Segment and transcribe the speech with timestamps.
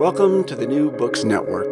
[0.00, 1.68] Welcome to the New Books Network.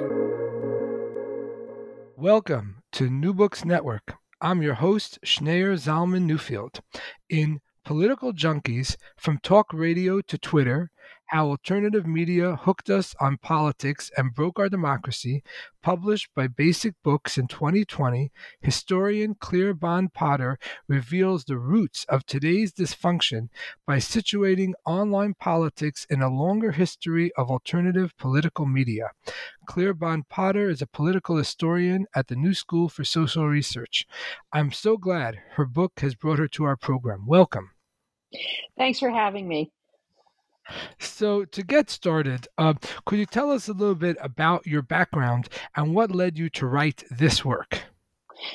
[2.14, 4.16] Welcome to New Books Network.
[4.42, 6.80] I'm your host, Schneur Zalman Newfield.
[7.30, 10.90] In Political Junkies, from talk radio to Twitter,
[11.28, 15.42] how Alternative Media Hooked Us on Politics and Broke Our Democracy,
[15.82, 18.32] published by Basic Books in 2020,
[18.62, 23.48] historian Claire Bond Potter reveals the roots of today's dysfunction
[23.86, 29.10] by situating online politics in a longer history of alternative political media.
[29.66, 34.06] Claire Bond Potter is a political historian at the New School for Social Research.
[34.52, 37.26] I'm so glad her book has brought her to our program.
[37.26, 37.72] Welcome.
[38.78, 39.72] Thanks for having me.
[40.98, 42.74] So, to get started, uh,
[43.04, 46.66] could you tell us a little bit about your background and what led you to
[46.66, 47.80] write this work?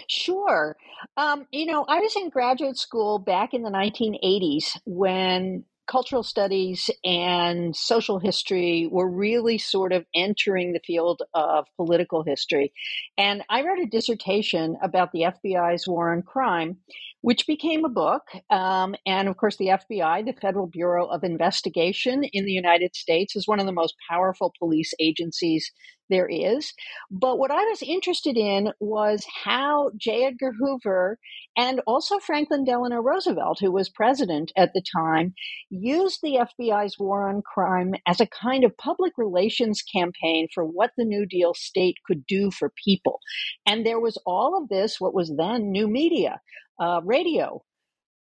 [0.08, 0.78] Sure.
[1.18, 6.90] Um, you know, I was in graduate school back in the 1980s when cultural studies
[7.04, 12.72] and social history were really sort of entering the field of political history.
[13.18, 16.78] And I wrote a dissertation about the FBI's war on crime,
[17.24, 18.24] which became a book.
[18.50, 23.36] Um, and of course, the FBI, the Federal Bureau of Investigation in the United States,
[23.38, 25.72] is one of the most powerful police agencies
[26.10, 26.74] there is.
[27.10, 30.26] But what I was interested in was how J.
[30.26, 31.18] Edgar Hoover
[31.58, 35.34] and also Franklin Delano Roosevelt, who was president at the time,
[35.70, 40.92] used the FBI's war on crime as a kind of public relations campaign for what
[40.98, 43.20] the New Deal state could do for people.
[43.66, 46.42] And there was all of this, what was then new media,
[46.80, 47.62] uh, radio,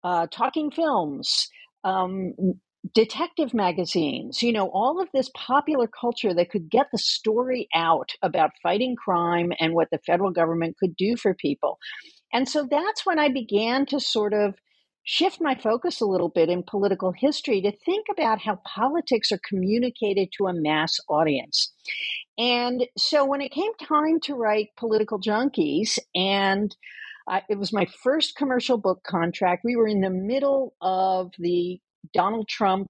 [0.04, 1.48] uh, talking films,
[1.84, 2.34] um,
[2.94, 8.10] detective magazines, you know, all of this popular culture that could get the story out
[8.22, 11.78] about fighting crime and what the federal government could do for people.
[12.32, 14.54] And so that's when I began to sort of
[15.04, 19.41] shift my focus a little bit in political history to think about how politics are
[19.48, 21.72] communicated to a mass audience.
[22.38, 26.75] And so when it came time to write Political Junkies, and
[27.28, 31.81] I, it was my first commercial book contract, we were in the middle of the
[32.12, 32.88] Donald Trump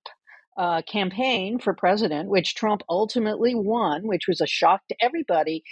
[0.56, 5.62] uh, campaign for president, which Trump ultimately won, which was a shock to everybody.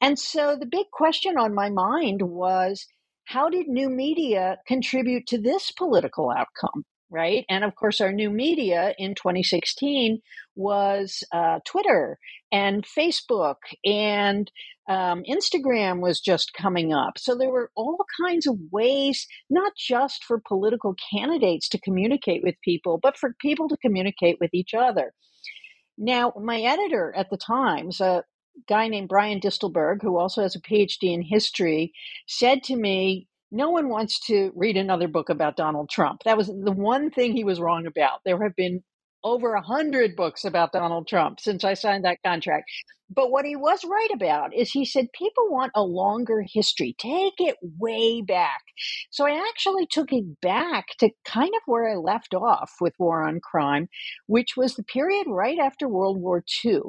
[0.00, 2.86] And so the big question on my mind was
[3.26, 6.84] how did new media contribute to this political outcome?
[7.14, 7.44] Right.
[7.48, 10.20] And of course, our new media in 2016
[10.56, 12.18] was uh, Twitter
[12.50, 13.54] and Facebook
[13.84, 14.50] and
[14.88, 17.16] um, Instagram was just coming up.
[17.18, 22.56] So there were all kinds of ways, not just for political candidates to communicate with
[22.64, 25.12] people, but for people to communicate with each other.
[25.96, 28.24] Now, my editor at the Times, a
[28.68, 31.92] guy named Brian Distelberg, who also has a PhD in history,
[32.26, 36.22] said to me, no one wants to read another book about Donald Trump.
[36.24, 38.20] That was the one thing he was wrong about.
[38.24, 38.82] There have been
[39.22, 42.66] over a hundred books about Donald Trump since I signed that contract.
[43.14, 46.96] But what he was right about is he said people want a longer history.
[46.98, 48.62] Take it way back.
[49.10, 53.22] So I actually took it back to kind of where I left off with War
[53.26, 53.88] on Crime,
[54.26, 56.80] which was the period right after World War II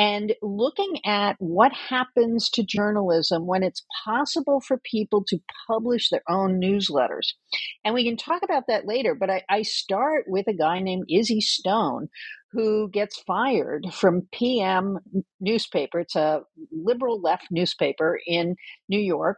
[0.00, 6.22] and looking at what happens to journalism when it's possible for people to publish their
[6.26, 7.34] own newsletters.
[7.84, 11.04] And we can talk about that later, but I, I start with a guy named
[11.10, 12.08] Izzy Stone
[12.52, 15.00] who gets fired from PM
[15.38, 16.00] newspaper.
[16.00, 18.56] It's a liberal left newspaper in
[18.88, 19.36] New York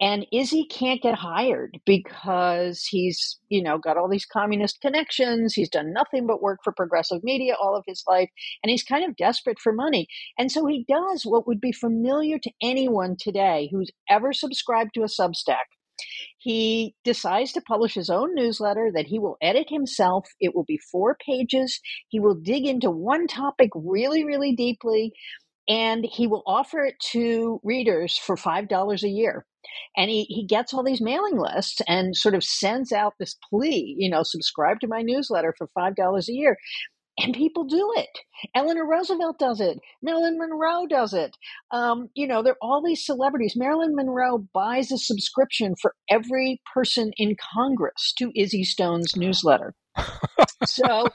[0.00, 5.54] and Izzy can't get hired because he's, you know, got all these communist connections.
[5.54, 8.28] He's done nothing but work for progressive media all of his life,
[8.62, 10.06] and he's kind of desperate for money.
[10.38, 15.02] And so he does what would be familiar to anyone today who's ever subscribed to
[15.02, 15.64] a Substack.
[16.38, 20.28] He decides to publish his own newsletter that he will edit himself.
[20.40, 21.80] It will be four pages.
[22.08, 25.12] He will dig into one topic really, really deeply,
[25.68, 29.46] and he will offer it to readers for $5 a year
[29.96, 33.94] and he, he gets all these mailing lists and sort of sends out this plea,
[33.98, 36.56] you know, subscribe to my newsletter for $5 a year.
[37.18, 38.10] And people do it.
[38.54, 39.78] Eleanor Roosevelt does it.
[40.02, 41.34] Marilyn Monroe does it.
[41.70, 43.54] Um, you know, there are all these celebrities.
[43.56, 49.72] Marilyn Monroe buys a subscription for every person in Congress to Izzy Stone's newsletter.
[50.64, 51.08] so,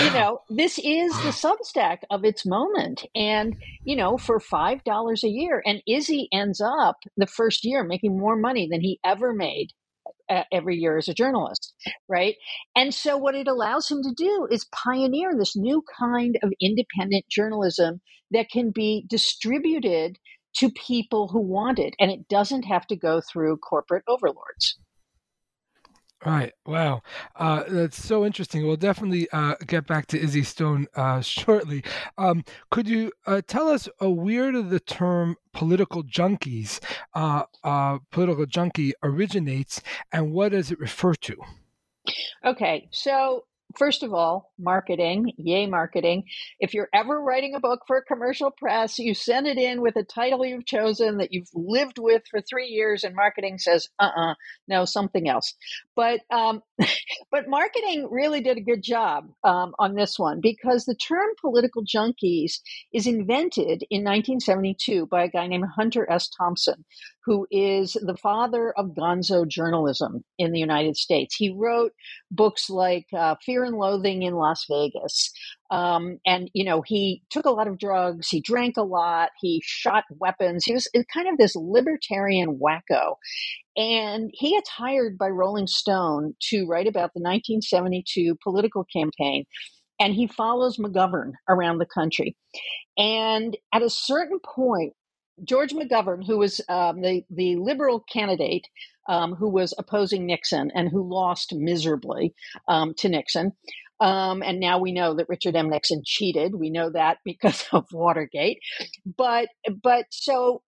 [0.00, 3.04] you know, this is the Substack of its moment.
[3.14, 8.16] And, you know, for $5 a year, and Izzy ends up the first year making
[8.18, 9.68] more money than he ever made
[10.28, 11.74] uh, every year as a journalist,
[12.08, 12.36] right?
[12.74, 17.26] And so, what it allows him to do is pioneer this new kind of independent
[17.28, 18.00] journalism
[18.30, 20.18] that can be distributed
[20.56, 24.78] to people who want it, and it doesn't have to go through corporate overlords.
[26.24, 26.52] Right.
[26.64, 27.02] Wow.
[27.36, 28.66] Uh, that's so interesting.
[28.66, 31.84] We'll definitely uh, get back to Izzy Stone uh, shortly.
[32.16, 36.80] Um, could you uh, tell us uh, where did the term political junkies,
[37.14, 41.36] uh, political junkie, originates, and what does it refer to?
[42.44, 42.88] Okay.
[42.90, 43.44] So
[43.76, 46.24] first of all, marketing, yay, marketing.
[46.60, 49.96] If you're ever writing a book for a commercial press, you send it in with
[49.96, 54.04] a title you've chosen that you've lived with for three years, and marketing says, uh
[54.04, 54.34] uh-uh, uh
[54.68, 55.54] no, something else.
[55.94, 56.62] But, um,
[57.30, 61.84] but marketing really did a good job um, on this one because the term political
[61.84, 62.60] junkies
[62.92, 66.28] is invented in 1972 by a guy named Hunter S.
[66.28, 66.84] Thompson,
[67.26, 71.34] who is the father of gonzo journalism in the United States.
[71.34, 71.92] He wrote
[72.30, 75.32] books like uh, Fear and Loathing in Las Vegas.
[75.72, 79.60] Um, and, you know, he took a lot of drugs, he drank a lot, he
[79.64, 80.64] shot weapons.
[80.64, 83.16] He was kind of this libertarian wacko.
[83.76, 89.44] And he gets hired by Rolling Stone to write about the 1972 political campaign.
[89.98, 92.36] And he follows McGovern around the country.
[92.96, 94.92] And at a certain point,
[95.44, 98.66] George McGovern, who was um, the the liberal candidate
[99.08, 102.34] um, who was opposing Nixon and who lost miserably
[102.68, 103.52] um, to Nixon,
[104.00, 105.70] um, and now we know that Richard M.
[105.70, 106.54] Nixon cheated.
[106.54, 108.58] We know that because of Watergate.
[109.16, 109.48] But
[109.82, 110.62] but so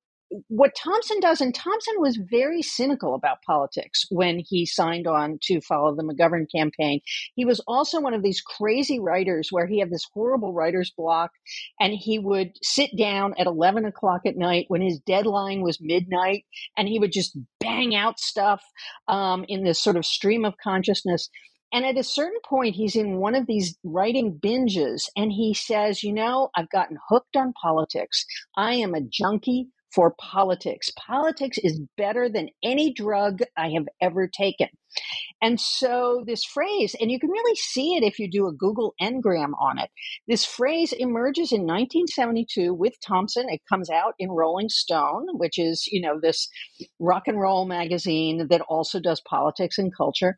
[0.48, 5.60] what Thompson does, and Thompson was very cynical about politics when he signed on to
[5.60, 7.00] follow the McGovern campaign.
[7.34, 11.30] He was also one of these crazy writers where he had this horrible writer's block,
[11.80, 16.44] and he would sit down at 11 o'clock at night when his deadline was midnight,
[16.76, 18.62] and he would just bang out stuff
[19.08, 21.30] um, in this sort of stream of consciousness.
[21.72, 26.02] And at a certain point, he's in one of these writing binges and he says,
[26.02, 28.24] You know, I've gotten hooked on politics.
[28.56, 30.90] I am a junkie for politics.
[30.96, 34.68] Politics is better than any drug I have ever taken.
[35.40, 38.94] And so this phrase, and you can really see it if you do a Google
[39.00, 39.90] Ngram on it.
[40.26, 43.48] This phrase emerges in 1972 with Thompson.
[43.48, 46.48] It comes out in Rolling Stone, which is, you know, this
[46.98, 50.36] rock and roll magazine that also does politics and culture.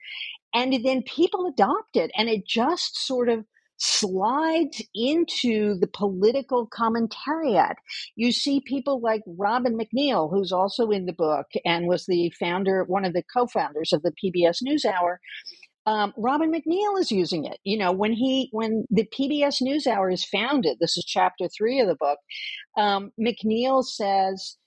[0.53, 3.45] And then people adopt it, and it just sort of
[3.81, 7.75] slides into the political commentariat.
[8.15, 12.85] You see people like Robin MacNeil, who's also in the book and was the founder,
[12.85, 15.17] one of the co-founders of the PBS NewsHour.
[15.87, 17.59] Um, Robin MacNeil is using it.
[17.65, 21.89] You know, when he when the PBS NewsHour is founded, this is chapter three of
[21.89, 22.19] the book.
[22.77, 24.59] Um, MacNeil says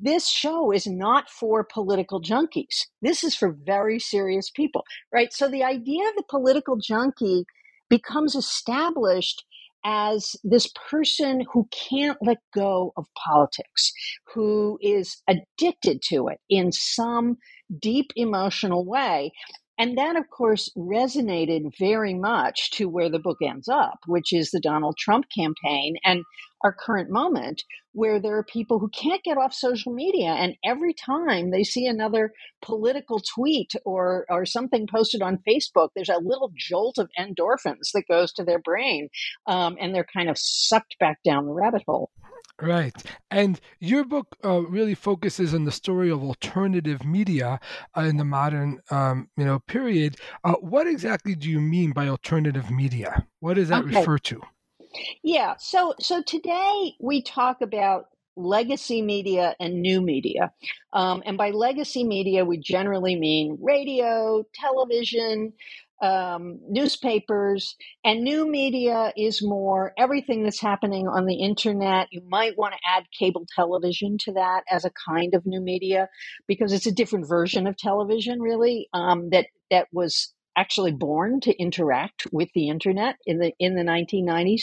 [0.00, 2.86] this show is not for political junkies.
[3.00, 5.32] This is for very serious people, right?
[5.32, 7.46] So the idea of the political junkie
[7.88, 9.44] becomes established
[9.84, 13.92] as this person who can't let go of politics,
[14.34, 17.36] who is addicted to it in some
[17.80, 19.32] deep emotional way.
[19.78, 24.50] And that, of course, resonated very much to where the book ends up, which is
[24.50, 26.24] the Donald Trump campaign and
[26.62, 27.62] our current moment,
[27.92, 30.30] where there are people who can't get off social media.
[30.30, 32.32] And every time they see another
[32.62, 38.08] political tweet or, or something posted on Facebook, there's a little jolt of endorphins that
[38.08, 39.08] goes to their brain.
[39.46, 42.10] Um, and they're kind of sucked back down the rabbit hole.
[42.60, 42.94] Right.
[43.30, 47.60] And your book uh, really focuses on the story of alternative media
[47.96, 50.16] uh, in the modern, um, you know, period.
[50.42, 53.26] Uh, what exactly do you mean by alternative media?
[53.38, 53.98] What does that okay.
[53.98, 54.40] refer to?
[55.22, 55.54] Yeah.
[55.58, 60.52] So, so today we talk about legacy media and new media.
[60.92, 65.52] Um, and by legacy media, we generally mean radio, television,
[66.00, 67.74] um, newspapers,
[68.04, 72.06] and new media is more everything that's happening on the internet.
[72.12, 76.08] You might want to add cable television to that as a kind of new media
[76.46, 81.56] because it's a different version of television, really, um, that that was actually born to
[81.56, 84.62] interact with the internet in the in the 1990s.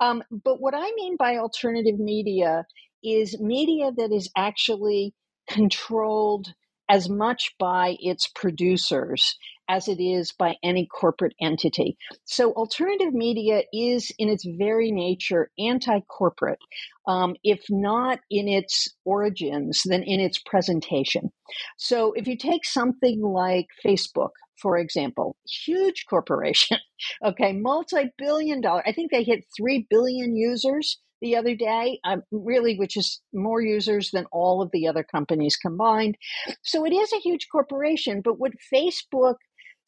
[0.00, 2.66] Um, but what I mean by alternative media
[3.04, 5.14] is media that is actually
[5.48, 6.52] controlled
[6.88, 9.36] as much by its producers
[9.68, 11.96] as it is by any corporate entity.
[12.24, 16.58] So, alternative media is, in its very nature, anti corporate,
[17.06, 21.30] um, if not in its origins, then in its presentation.
[21.76, 24.30] So, if you take something like Facebook,
[24.60, 26.78] for example, huge corporation,
[27.24, 32.22] okay, multi billion dollar, I think they hit 3 billion users the other day, um,
[32.30, 36.16] really, which is more users than all of the other companies combined.
[36.62, 39.36] So it is a huge corporation, but what Facebook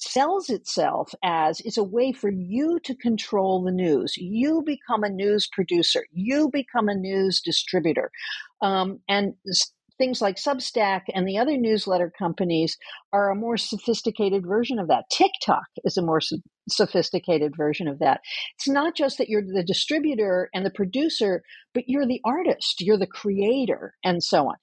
[0.00, 4.16] sells itself as is a way for you to control the news.
[4.16, 8.10] You become a news producer, you become a news distributor.
[8.62, 9.34] Um, and
[10.00, 12.78] things like Substack and the other newsletter companies
[13.12, 15.04] are a more sophisticated version of that.
[15.12, 16.20] TikTok is a more
[16.70, 18.20] sophisticated version of that.
[18.56, 21.42] It's not just that you're the distributor and the producer,
[21.74, 24.56] but you're the artist, you're the creator, and so on.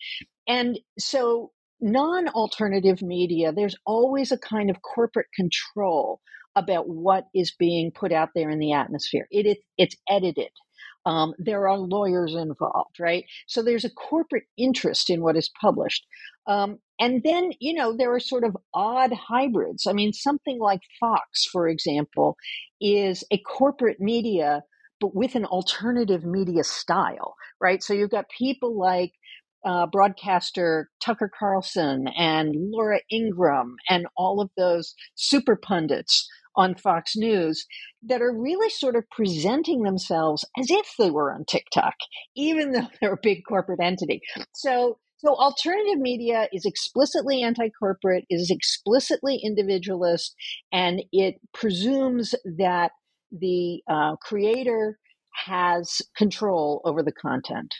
[0.48, 6.20] And so, non alternative media, there's always a kind of corporate control
[6.56, 9.28] about what is being put out there in the atmosphere.
[9.30, 10.50] It, it it's edited.
[11.08, 13.24] Um, there are lawyers involved, right?
[13.48, 16.06] So there's a corporate interest in what is published.
[16.48, 19.88] Um, and then, you know, there are sort of odd hybrids.
[19.88, 22.36] I mean, something like Fox, for example,
[22.82, 24.64] is a corporate media,
[25.00, 27.82] but with an alternative media style, right?
[27.82, 29.14] So you've got people like
[29.66, 37.16] uh, broadcaster Tucker Carlson and Laura Ingraham and all of those super pundits on Fox
[37.16, 37.66] News
[38.04, 41.94] that are really sort of presenting themselves as if they were on TikTok,
[42.36, 44.22] even though they're a big corporate entity.
[44.54, 50.36] So so alternative media is explicitly anti-corporate, is explicitly individualist,
[50.72, 52.92] and it presumes that
[53.32, 55.00] the uh, creator
[55.46, 57.74] has control over the content.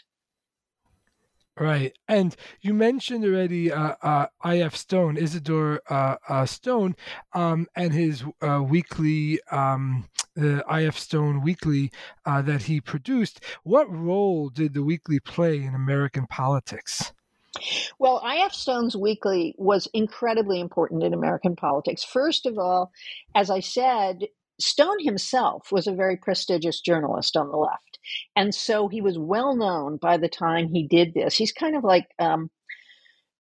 [1.58, 1.96] Right.
[2.06, 4.76] And you mentioned already uh, uh, I.F.
[4.76, 6.94] Stone, Isidore uh, uh, Stone,
[7.32, 10.96] um, and his uh, weekly, um, the I.F.
[10.96, 11.90] Stone Weekly
[12.24, 13.40] uh, that he produced.
[13.64, 17.12] What role did the weekly play in American politics?
[17.98, 18.52] Well, I.F.
[18.52, 22.04] Stone's Weekly was incredibly important in American politics.
[22.04, 22.92] First of all,
[23.34, 24.28] as I said,
[24.60, 27.98] Stone himself was a very prestigious journalist on the left.
[28.36, 31.36] And so he was well known by the time he did this.
[31.36, 32.50] He's kind of like, um,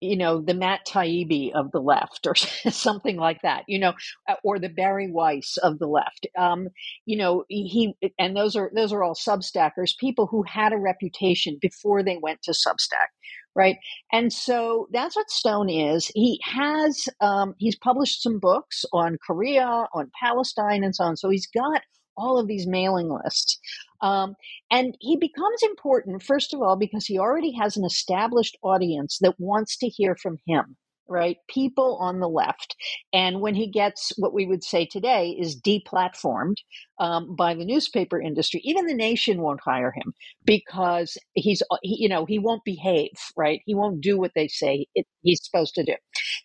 [0.01, 2.35] you know, the Matt Taibbi of the left or
[2.71, 3.93] something like that, you know,
[4.27, 6.27] uh, or the Bari Weiss of the left.
[6.37, 6.67] Um,
[7.05, 11.57] you know, he, and those are, those are all Substackers, people who had a reputation
[11.61, 13.07] before they went to Substack
[13.55, 13.77] right?
[14.11, 16.11] And so that's what Stone is.
[16.15, 21.17] He has um, he's published some books on Korea, on Palestine, and so on.
[21.17, 21.81] So he's got
[22.17, 23.59] all of these mailing lists.
[24.01, 24.35] Um,
[24.71, 29.35] and he becomes important, first of all, because he already has an established audience that
[29.39, 30.75] wants to hear from him
[31.07, 31.37] right?
[31.47, 32.75] People on the left.
[33.11, 36.57] And when he gets what we would say today is deplatformed
[36.99, 40.13] um, by the newspaper industry, even the nation won't hire him
[40.45, 43.61] because he's, he, you know, he won't behave, right?
[43.65, 45.95] He won't do what they say it, he's supposed to do.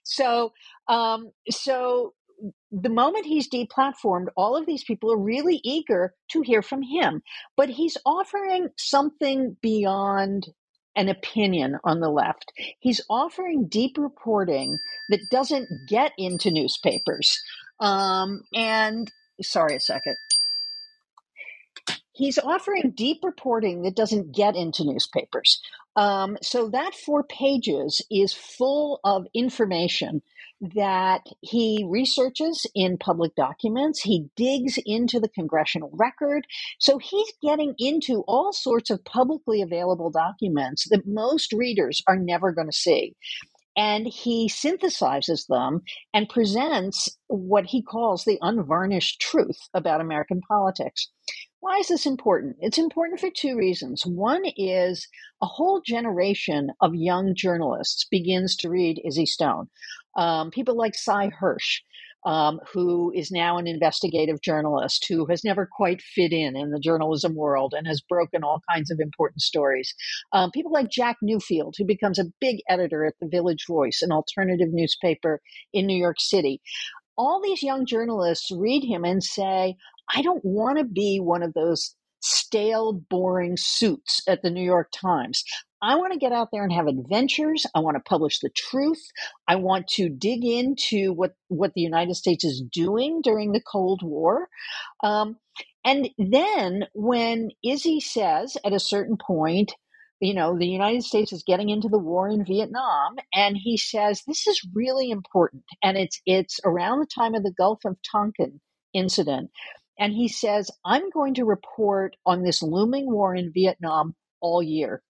[0.03, 0.53] So,
[0.89, 2.15] um, so
[2.71, 7.23] the moment he's deplatformed, all of these people are really eager to hear from him.
[7.57, 10.49] But he's offering something beyond
[10.97, 12.53] an opinion on the left.
[12.81, 14.79] He's offering deep reporting
[15.11, 17.41] that doesn't get into newspapers.
[17.81, 19.11] Um, and
[19.43, 20.17] sorry, a second.
[22.19, 25.61] He's offering deep reporting that doesn't get into newspapers.
[25.95, 30.23] Um, so that four pages is full of information
[30.61, 34.01] that he researches in public documents.
[34.01, 36.45] He digs into the congressional record.
[36.81, 42.51] So he's getting into all sorts of publicly available documents that most readers are never
[42.51, 43.15] going to see.
[43.77, 45.83] And he synthesizes them
[46.13, 51.09] and presents what he calls the unvarnished truth about American politics.
[51.61, 52.57] Why is this important?
[52.61, 54.07] It's important for two reasons.
[54.07, 55.09] One is
[55.43, 59.69] a whole generation of young journalists begins to read Izzy Stone.
[60.17, 61.81] Um, people like Sy Hersh,
[62.25, 66.81] um, who is now an investigative journalist who has never quite fit in in the
[66.81, 69.95] journalism world and has broken all kinds of important stories.
[70.33, 74.13] Um, people like Jack Newfield, who becomes a big editor at the Village Voice, an
[74.13, 75.41] alternative newspaper
[75.73, 76.61] in New York City.
[77.17, 79.77] All these young journalists read him and say,
[80.15, 84.91] I don't want to be one of those stale, boring suits at the New York
[84.93, 85.45] Times.
[85.81, 87.65] I want to get out there and have adventures.
[87.75, 89.01] I want to publish the truth.
[89.47, 94.01] I want to dig into what, what the United States is doing during the Cold
[94.03, 94.49] War.
[95.05, 95.37] Um,
[95.85, 99.73] and then when Izzy says at a certain point,
[100.21, 104.23] you know, the United States is getting into the war in Vietnam, and he says
[104.27, 108.61] this is really important, and it's it's around the time of the Gulf of Tonkin
[108.93, 109.51] incident,
[109.99, 115.03] and he says I'm going to report on this looming war in Vietnam all year.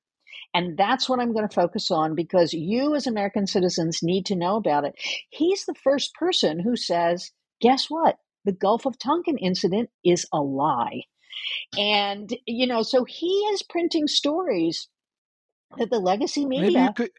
[0.55, 4.37] And that's what I'm going to focus on because you, as American citizens, need to
[4.37, 4.95] know about it.
[5.31, 7.31] He's the first person who says,
[7.61, 8.17] guess what?
[8.45, 11.03] The Gulf of Tonkin incident is a lie.
[11.77, 14.89] And, you know, so he is printing stories
[15.77, 16.71] that the legacy media.
[16.71, 17.11] Maybe you could,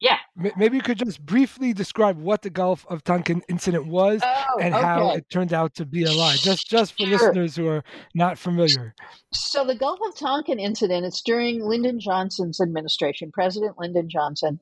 [0.00, 0.16] yeah.
[0.56, 4.74] Maybe you could just briefly describe what the Gulf of Tonkin incident was oh, and
[4.74, 4.82] okay.
[4.82, 7.10] how it turned out to be a lie, just just for Sure.
[7.10, 8.94] listeners who are not familiar.
[9.34, 14.58] So the Gulf of Tonkin incident, it's during Lyndon Johnson's administration, President Lyndon Johnson,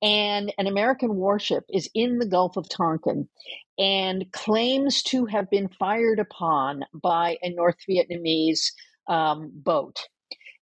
[0.00, 3.28] and an American warship is in the Gulf of Tonkin
[3.78, 8.72] and claims to have been fired upon by a North Vietnamese
[9.08, 9.98] um, boat.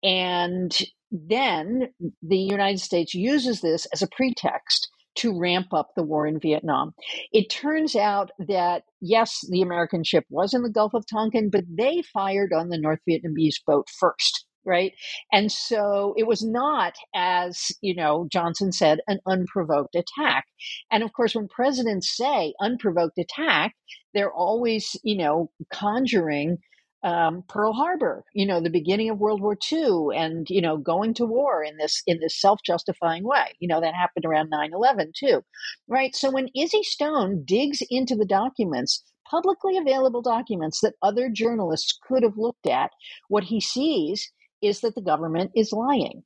[0.02, 0.76] And
[1.12, 1.88] then
[2.22, 6.94] the United States uses this as a pretext to ramp up the war in Vietnam.
[7.32, 11.64] It turns out that, yes, the American ship was in the Gulf of Tonkin, but
[11.68, 14.46] they fired on the North Vietnamese boat first.
[14.64, 14.92] Right.
[15.32, 20.44] And so it was not, as, you know, Johnson said, an unprovoked attack.
[20.88, 23.74] And of course, when presidents say unprovoked attack,
[24.14, 26.58] they're always, you know, conjuring
[27.02, 31.14] um, Pearl Harbor, you know, the beginning of World War II, and you know, going
[31.14, 33.56] to war in this in this self justifying way.
[33.58, 35.42] You know, that happened around 9-11 too,
[35.88, 36.14] right?
[36.14, 42.22] So when Izzy Stone digs into the documents, publicly available documents that other journalists could
[42.22, 42.90] have looked at,
[43.28, 44.30] what he sees
[44.60, 46.22] is that the government is lying.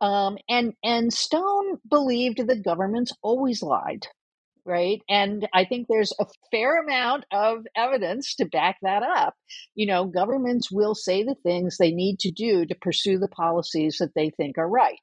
[0.00, 4.06] Um, and and Stone believed that governments always lied
[4.66, 5.00] right?
[5.08, 9.34] And I think there's a fair amount of evidence to back that up.
[9.74, 13.96] You know, governments will say the things they need to do to pursue the policies
[14.00, 14.98] that they think are right.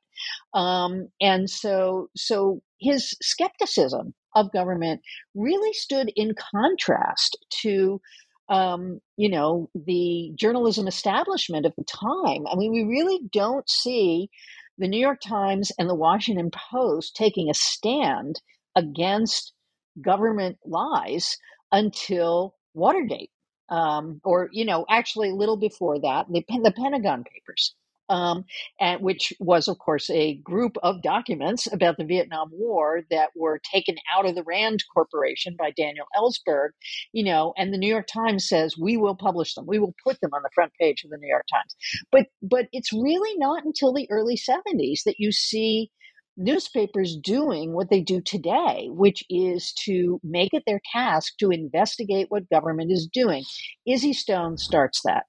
[0.54, 5.02] Um, and so, so his skepticism of government
[5.34, 8.02] really stood in contrast to
[8.50, 12.46] um, you know, the journalism establishment of the time.
[12.46, 14.30] I mean, we really don't see
[14.78, 18.42] the New York Times and the Washington Post taking a stand
[18.76, 19.54] against
[20.02, 21.38] government lies
[21.72, 23.32] until Watergate,
[23.70, 27.76] um, or you know, actually a little before that, the, the Pentagon Papers,
[28.10, 28.46] um,
[28.80, 33.60] and which was, of course, a group of documents about the Vietnam War that were
[33.72, 36.70] taken out of the Rand Corporation by Daniel Ellsberg,
[37.12, 40.20] you know, and the New York Times says we will publish them, we will put
[40.22, 41.76] them on the front page of the New York Times,
[42.12, 45.90] but but it's really not until the early '70s that you see
[46.38, 52.28] newspapers doing what they do today, which is to make it their task to investigate
[52.30, 53.44] what government is doing.
[53.86, 55.26] Izzy Stone starts that.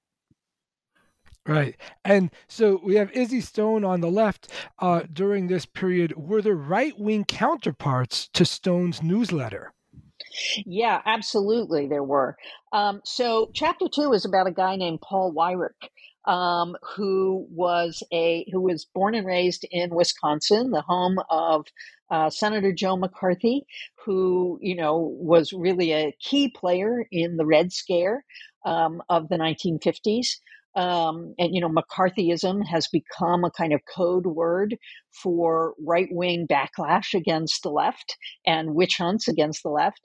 [1.47, 1.75] Right.
[2.03, 4.51] And so we have Izzy Stone on the left.
[4.79, 9.71] Uh, during this period, were there right wing counterparts to Stone's newsletter?
[10.65, 12.35] Yeah, absolutely, there were.
[12.73, 15.89] Um, so, chapter two is about a guy named Paul Weyrich
[16.27, 21.65] um, who was a who was born and raised in Wisconsin, the home of
[22.09, 23.65] uh, Senator Joe McCarthy,
[24.05, 28.23] who you know was really a key player in the Red Scare
[28.65, 30.37] um, of the 1950s.
[30.75, 34.77] Um, and you know, McCarthyism has become a kind of code word
[35.23, 40.01] for right wing backlash against the left and witch hunts against the left.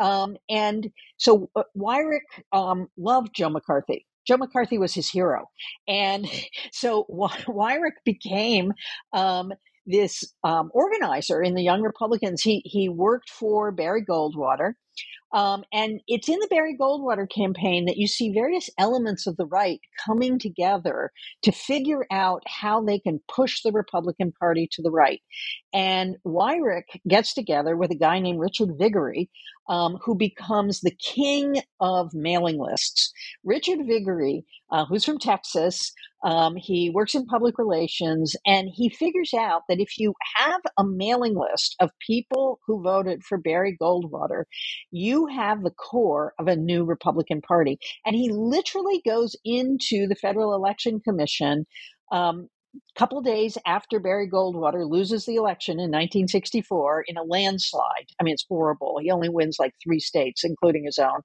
[0.00, 2.20] Um, and so uh, Weyrich
[2.52, 4.06] um, loved Joe McCarthy.
[4.26, 5.46] Joe McCarthy was his hero.
[5.88, 6.26] And
[6.72, 8.72] so Weyrich became
[9.12, 9.52] um,
[9.86, 12.42] this um, organizer in the Young Republicans.
[12.42, 14.74] He, he worked for Barry Goldwater.
[15.32, 19.46] Um, and it's in the Barry Goldwater campaign that you see various elements of the
[19.46, 21.10] right coming together
[21.42, 25.20] to figure out how they can push the Republican Party to the right.
[25.72, 29.30] And Weyrich gets together with a guy named Richard Viguerie,
[29.68, 33.12] um, who becomes the king of mailing lists.
[33.44, 35.92] Richard Viguerie, uh, who's from Texas,
[36.24, 40.84] um, he works in public relations, and he figures out that if you have a
[40.84, 44.44] mailing list of people who voted for Barry Goldwater,
[44.90, 47.78] you have the core of a new Republican Party.
[48.04, 51.66] And he literally goes into the Federal Election Commission.
[52.10, 52.48] Um,
[52.96, 58.08] couple days after Barry Goldwater loses the election in 1964 in a landslide.
[58.18, 58.98] I mean, it's horrible.
[59.00, 61.20] He only wins like three states, including his own.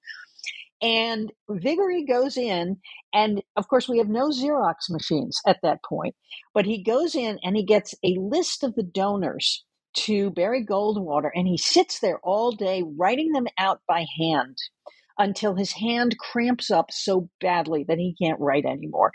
[0.81, 2.77] And Viguerie goes in,
[3.13, 6.15] and of course, we have no Xerox machines at that point,
[6.53, 9.65] but he goes in and he gets a list of the donors
[10.05, 14.57] to Barry Goldwater, and he sits there all day writing them out by hand
[15.17, 19.11] until his hand cramps up so badly that he can't write anymore.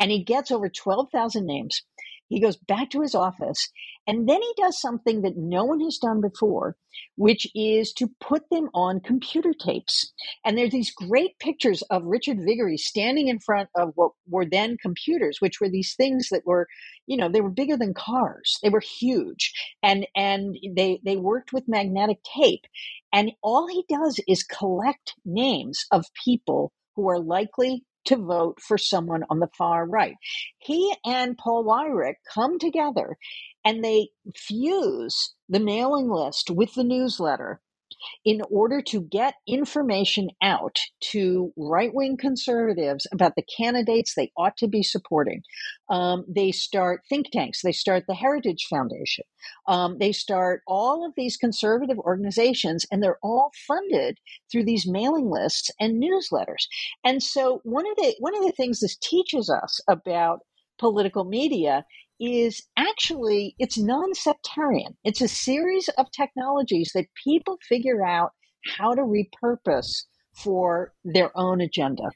[0.00, 1.82] And he gets over 12,000 names.
[2.28, 3.70] He goes back to his office
[4.06, 6.76] and then he does something that no one has done before,
[7.16, 10.12] which is to put them on computer tapes.
[10.44, 14.76] And there's these great pictures of Richard Viguerie standing in front of what were then
[14.80, 16.66] computers, which were these things that were,
[17.06, 18.58] you know, they were bigger than cars.
[18.62, 19.52] They were huge.
[19.82, 22.64] And and they they worked with magnetic tape.
[23.12, 28.78] And all he does is collect names of people who are likely to vote for
[28.78, 30.16] someone on the far right.
[30.58, 33.16] He and Paul Weyrich come together
[33.64, 37.60] and they fuse the mailing list with the newsletter
[38.24, 44.56] in order to get information out to right wing conservatives about the candidates they ought
[44.58, 45.42] to be supporting.
[45.88, 49.24] Um, they start think tanks, they start the Heritage Foundation,
[49.68, 54.18] um, they start all of these conservative organizations, and they're all funded
[54.50, 56.66] through these mailing lists and newsletters.
[57.04, 60.40] And so, one of the one of the things this teaches us about
[60.78, 61.84] political media
[62.20, 68.30] is actually it's non-sectarian it's a series of technologies that people figure out
[68.78, 72.10] how to repurpose for their own agenda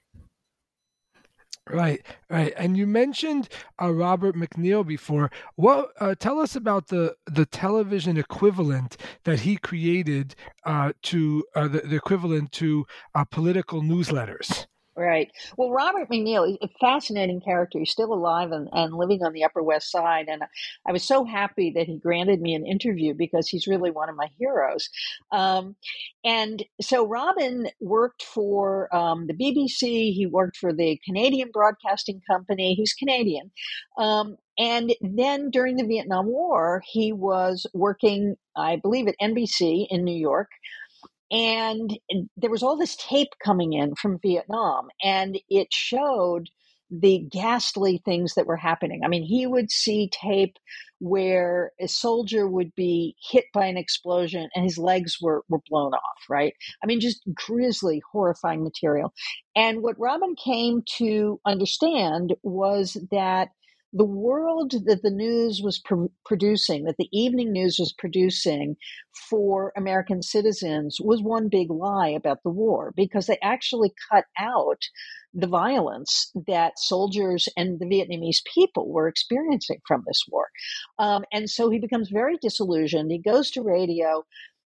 [1.70, 2.52] Right, right.
[2.56, 3.48] And you mentioned
[3.80, 5.30] uh, Robert MacNeil before.
[5.56, 5.90] What?
[6.00, 10.34] Uh, tell us about the the television equivalent that he created
[10.64, 14.66] uh, to uh, the, the, equivalent to uh, political newsletters.
[14.98, 15.30] Right.
[15.56, 17.78] Well, Robert MacNeil, a fascinating character.
[17.78, 20.26] He's still alive and, and living on the Upper West Side.
[20.28, 20.42] And
[20.88, 24.16] I was so happy that he granted me an interview because he's really one of
[24.16, 24.88] my heroes.
[25.30, 25.76] Um,
[26.24, 32.74] and so Robin worked for um, the BBC, he worked for the Canadian Broadcasting Company.
[32.74, 33.52] He's Canadian.
[33.98, 40.02] Um, and then during the Vietnam War, he was working, I believe, at NBC in
[40.02, 40.48] New York
[41.30, 46.48] and eh, there was all this tape coming in from Vietnam, and it showed
[46.90, 49.02] the ghastly things that were happening.
[49.04, 50.56] I mean, he would see tape
[51.00, 55.92] where a soldier would be hit by an explosion and his legs were, were blown
[55.92, 56.54] off, right?
[56.82, 59.12] I mean, just grisly, horrifying material.
[59.54, 63.50] And what Robin came to understand was that
[63.92, 68.76] the world that the news was pr- producing, that the evening news was producing
[69.30, 74.82] for American citizens, was one big lie about the war because they actually cut out
[75.34, 80.48] the violence that soldiers and the Vietnamese people were experiencing from this war.
[80.98, 83.10] Um, and so he becomes very disillusioned.
[83.10, 84.24] He goes to radio.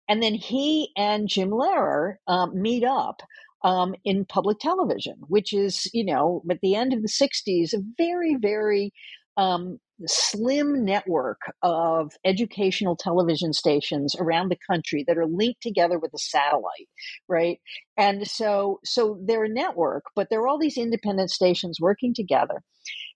[0.09, 3.23] And then he and Jim Lehrer um, meet up
[3.63, 7.83] um, in public television, which is, you know, at the end of the 60s, a
[7.99, 8.93] very, very
[9.37, 16.13] um, slim network of educational television stations around the country that are linked together with
[16.15, 16.89] a satellite
[17.29, 17.59] right?
[17.97, 22.63] And so so they're a network but there are all these independent stations working together.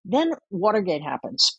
[0.04, 1.58] Then watergate happens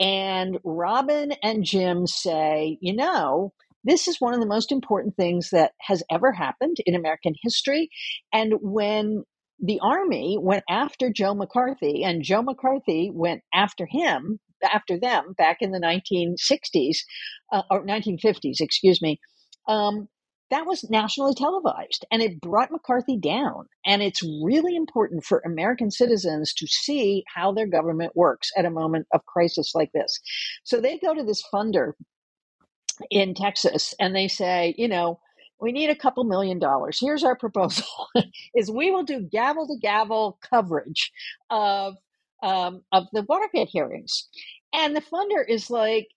[0.00, 3.52] and robin and jim say you know
[3.84, 7.90] this is one of the most important things that has ever happened in American history.
[8.32, 9.24] And when
[9.60, 15.58] the army went after Joe McCarthy, and Joe McCarthy went after him, after them back
[15.60, 16.98] in the 1960s,
[17.52, 19.20] uh, or 1950s, excuse me.
[19.68, 20.08] Um,
[20.50, 23.66] that was nationally televised and it brought McCarthy down.
[23.84, 28.70] And it's really important for American citizens to see how their government works at a
[28.70, 30.20] moment of crisis like this.
[30.62, 31.92] So they go to this funder
[33.10, 35.20] in Texas and they say, you know,
[35.60, 36.98] we need a couple million dollars.
[37.00, 37.86] Here's our proposal:
[38.54, 41.12] is we will do gavel to gavel coverage
[41.50, 41.94] of
[42.42, 44.28] um, of the Watergate hearings,
[44.72, 46.08] and the funder is like,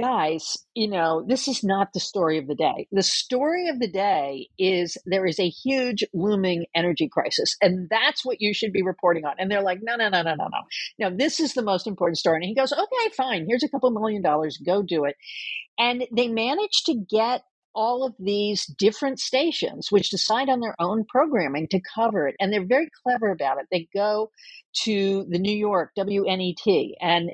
[0.00, 2.86] guys, you know, this is not the story of the day.
[2.92, 8.24] The story of the day is there is a huge looming energy crisis, and that's
[8.24, 9.34] what you should be reporting on.
[9.38, 10.60] And they're like, no, no, no, no, no, no.
[10.98, 12.36] No, this is the most important story.
[12.36, 13.46] And he goes, okay, fine.
[13.48, 14.58] Here's a couple million dollars.
[14.64, 15.16] Go do it.
[15.78, 17.42] And they managed to get
[17.74, 22.52] all of these different stations which decide on their own programming to cover it and
[22.52, 24.30] they're very clever about it they go
[24.74, 27.30] to the New York WNET and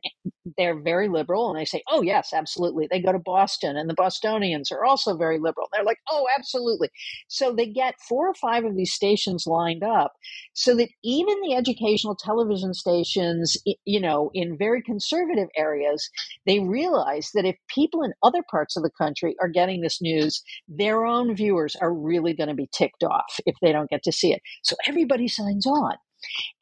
[0.56, 2.88] they're very liberal and they say, oh, yes, absolutely.
[2.90, 5.68] They go to Boston and the Bostonians are also very liberal.
[5.72, 6.88] They're like, oh, absolutely.
[7.28, 10.12] So they get four or five of these stations lined up
[10.54, 16.08] so that even the educational television stations, you know, in very conservative areas,
[16.46, 20.27] they realize that if people in other parts of the country are getting this news,
[20.68, 24.12] their own viewers are really going to be ticked off if they don't get to
[24.12, 24.42] see it.
[24.62, 25.94] So everybody signs on.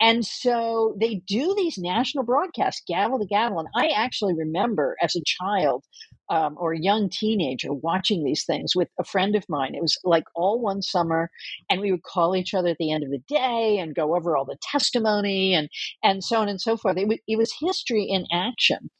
[0.00, 3.58] And so they do these national broadcasts, gavel to gavel.
[3.58, 5.84] And I actually remember as a child
[6.28, 9.74] um, or a young teenager watching these things with a friend of mine.
[9.74, 11.30] It was like all one summer,
[11.70, 14.36] and we would call each other at the end of the day and go over
[14.36, 15.68] all the testimony and
[16.02, 16.96] and so on and so forth.
[16.98, 18.90] It, it was history in action.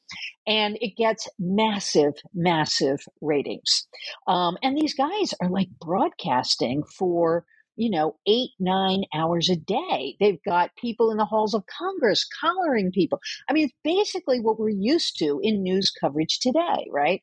[0.47, 3.87] And it gets massive, massive ratings.
[4.27, 7.45] Um, and these guys are like broadcasting for
[7.77, 10.17] you know, eight, nine hours a day.
[10.19, 13.21] They've got people in the halls of Congress collaring people.
[13.49, 17.23] I mean, it's basically what we're used to in news coverage today, right?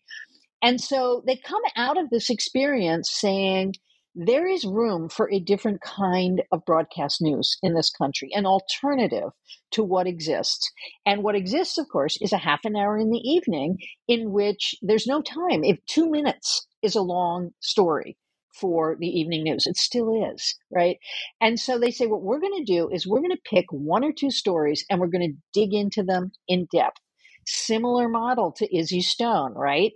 [0.61, 3.73] And so they come out of this experience saying,
[4.15, 9.29] there is room for a different kind of broadcast news in this country, an alternative
[9.71, 10.71] to what exists.
[11.05, 14.75] And what exists, of course, is a half an hour in the evening in which
[14.81, 15.63] there's no time.
[15.63, 18.17] If two minutes is a long story,
[18.53, 19.67] for the evening news.
[19.67, 20.97] It still is, right?
[21.41, 24.03] And so they say, what we're going to do is we're going to pick one
[24.03, 26.99] or two stories and we're going to dig into them in depth.
[27.45, 29.91] Similar model to Izzy Stone, right?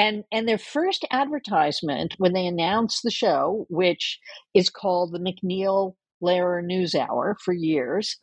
[0.00, 4.18] And and their first advertisement when they announced the show, which
[4.54, 8.16] is called the MacNeil Lehrer News Hour for years,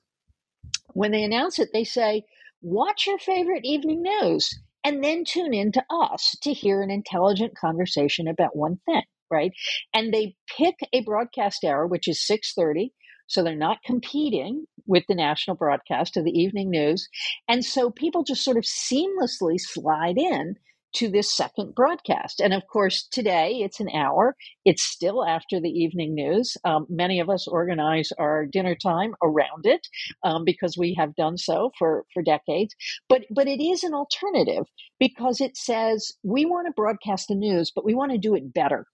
[0.93, 2.23] when they announce it, they say,
[2.63, 4.49] "Watch your favorite evening news."
[4.83, 9.51] And then tune in to us to hear an intelligent conversation about one thing right?
[9.93, 12.93] And they pick a broadcast hour, which is 6:30,
[13.27, 17.09] so they're not competing with the national broadcast of the evening news.
[17.47, 20.55] And so people just sort of seamlessly slide in
[20.95, 22.39] to this second broadcast.
[22.39, 24.35] And of course, today it's an hour.
[24.65, 26.57] It's still after the evening news.
[26.63, 29.87] Um, many of us organize our dinner time around it
[30.23, 32.75] um, because we have done so for, for decades.
[33.09, 34.65] But but it is an alternative
[34.99, 38.53] because it says we want to broadcast the news, but we want to do it
[38.53, 38.85] better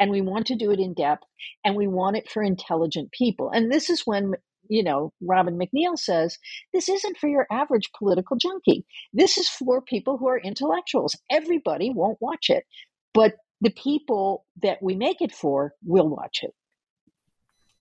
[0.00, 1.24] and we want to do it in depth
[1.64, 3.50] and we want it for intelligent people.
[3.50, 4.32] And this is when
[4.68, 6.38] you know, Robin MacNeil says,
[6.72, 8.84] this isn't for your average political junkie.
[9.12, 11.16] This is for people who are intellectuals.
[11.30, 12.64] Everybody won't watch it,
[13.12, 16.52] but the people that we make it for will watch it.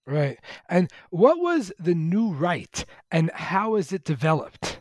[0.06, 0.40] Right.
[0.68, 4.81] And what was the new right and how is it developed?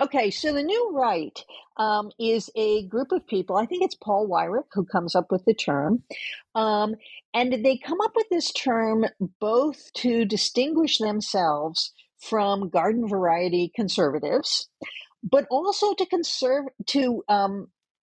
[0.00, 1.44] Okay, so the new right
[1.76, 3.56] um, is a group of people.
[3.56, 6.02] I think it's Paul Weyrich who comes up with the term.
[6.54, 6.94] Um,
[7.34, 9.06] and they come up with this term
[9.40, 14.68] both to distinguish themselves from garden variety conservatives,
[15.22, 17.68] but also to conserve to um,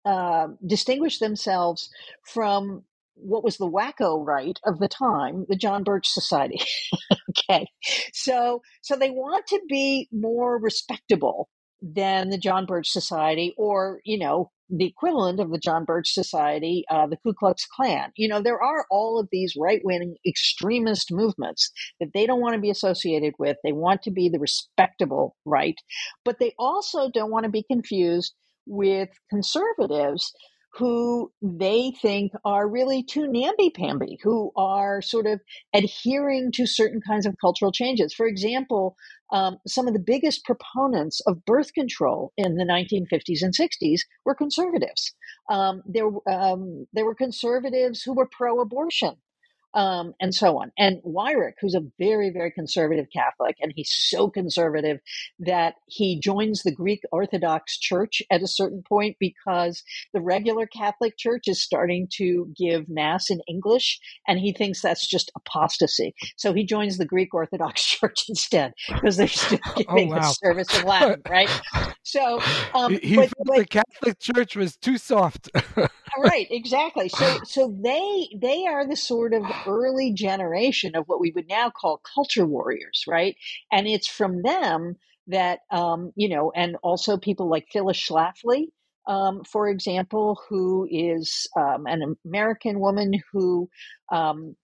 [0.04, 1.90] uh, distinguish themselves
[2.22, 6.60] from what was the wacko right of the time, the John Birch Society.
[7.30, 7.66] okay,
[8.12, 11.48] so so they want to be more respectable
[11.80, 16.84] than the John Birch Society, or you know the equivalent of the John Birch Society,
[16.90, 18.12] uh, the Ku Klux Klan.
[18.16, 22.54] You know there are all of these right wing extremist movements that they don't want
[22.54, 23.56] to be associated with.
[23.62, 25.76] They want to be the respectable right,
[26.24, 28.34] but they also don't want to be confused
[28.66, 30.32] with conservatives
[30.76, 35.40] who they think are really too namby-pamby, who are sort of
[35.72, 38.12] adhering to certain kinds of cultural changes.
[38.12, 38.96] For example,
[39.32, 44.34] um, some of the biggest proponents of birth control in the 1950s and 60s were
[44.34, 45.14] conservatives.
[45.48, 49.14] Um, there, um, there were conservatives who were pro-abortion
[49.74, 50.72] um, and so on.
[50.78, 55.00] And Weyrich, who's a very, very conservative Catholic, and he's so conservative
[55.40, 59.82] that he joins the Greek Orthodox Church at a certain point because
[60.12, 65.06] the regular Catholic Church is starting to give Mass in English, and he thinks that's
[65.06, 66.14] just apostasy.
[66.36, 70.20] So he joins the Greek Orthodox Church instead because they're still oh, giving oh, wow.
[70.20, 71.50] the service in Latin, right?
[72.04, 72.40] So
[72.74, 75.50] um, he, but, but, the Catholic Church was too soft.
[76.18, 77.08] right, exactly.
[77.08, 81.70] So so they they are the sort of early generation of what we would now
[81.70, 83.36] call culture warriors, right?
[83.72, 84.96] And it's from them
[85.28, 88.66] that, um, you know, and also people like Phyllis Schlafly,
[89.06, 93.68] um, for example, who is um, an American woman who
[94.12, 94.56] um,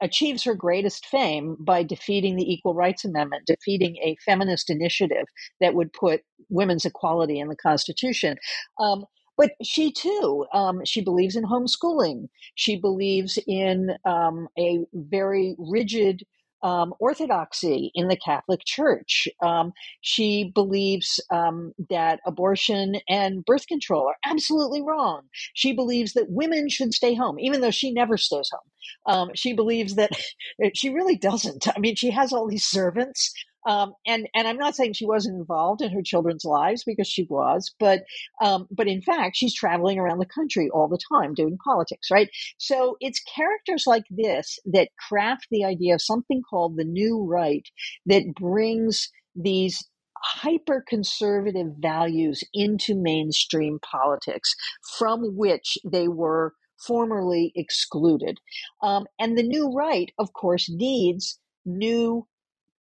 [0.00, 5.26] achieves her greatest fame by defeating the Equal Rights Amendment, defeating a feminist initiative
[5.60, 8.36] that would put women's equality in the Constitution.
[8.78, 9.04] Um,
[9.36, 12.28] but she too, um, she believes in homeschooling.
[12.56, 16.24] She believes in um, a very rigid
[16.62, 19.28] um, orthodoxy in the Catholic Church.
[19.42, 25.22] Um, she believes um, that abortion and birth control are absolutely wrong.
[25.54, 28.60] She believes that women should stay home, even though she never stays home.
[29.06, 30.10] Um, she believes that
[30.74, 31.66] she really doesn't.
[31.68, 33.32] I mean, she has all these servants
[33.68, 37.26] um, and and I'm not saying she wasn't involved in her children's lives because she
[37.28, 38.04] was, but
[38.42, 42.30] um, but in fact she's traveling around the country all the time doing politics, right?
[42.56, 47.68] So it's characters like this that craft the idea of something called the new right
[48.06, 54.54] that brings these hyper conservative values into mainstream politics
[54.98, 56.54] from which they were
[56.86, 58.38] formerly excluded.
[58.82, 62.26] Um, and the new right, of course, needs new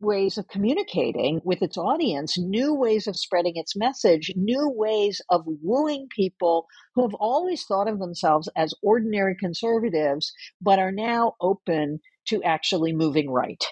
[0.00, 5.42] ways of communicating with its audience, new ways of spreading its message, new ways of
[5.46, 12.00] wooing people who have always thought of themselves as ordinary conservatives, but are now open
[12.26, 13.64] to actually moving right.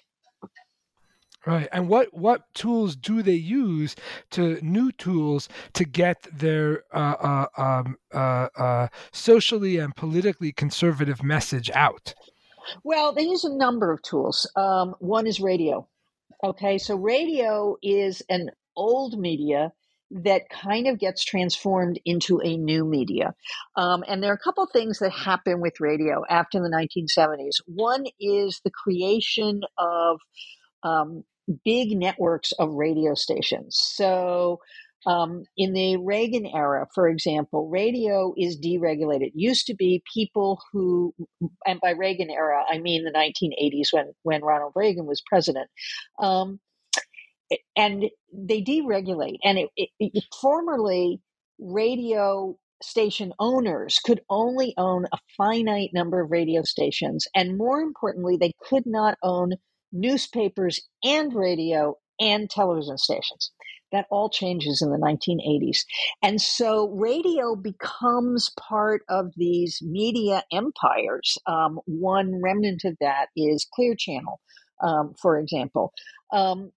[1.46, 1.68] Right.
[1.72, 3.94] And what what tools do they use
[4.32, 11.22] to new tools to get their uh, uh, um, uh, uh socially and politically conservative
[11.22, 12.12] message out?
[12.84, 14.50] Well, they use a number of tools.
[14.56, 15.88] Um, one is radio.
[16.42, 19.72] Okay, so radio is an old media
[20.10, 23.34] that kind of gets transformed into a new media.
[23.76, 27.60] Um, and there are a couple things that happen with radio after the 1970s.
[27.66, 30.20] One is the creation of
[30.84, 31.24] um,
[31.64, 33.76] big networks of radio stations.
[33.80, 34.60] So
[35.06, 39.28] um, in the Reagan era, for example, radio is deregulated.
[39.28, 41.14] It used to be people who,
[41.66, 45.68] and by Reagan era, I mean the 1980s when, when Ronald Reagan was president.
[46.20, 46.60] Um,
[47.76, 49.38] and they deregulate.
[49.42, 51.20] And it, it, it, formerly,
[51.58, 57.26] radio station owners could only own a finite number of radio stations.
[57.34, 59.54] And more importantly, they could not own
[59.92, 63.52] newspapers and radio and television stations.
[63.92, 65.78] That all changes in the 1980s.
[66.22, 71.38] And so radio becomes part of these media empires.
[71.46, 74.40] Um, one remnant of that is Clear Channel,
[74.82, 75.92] um, for example,
[76.32, 76.72] um,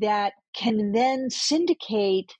[0.00, 2.32] that can then syndicate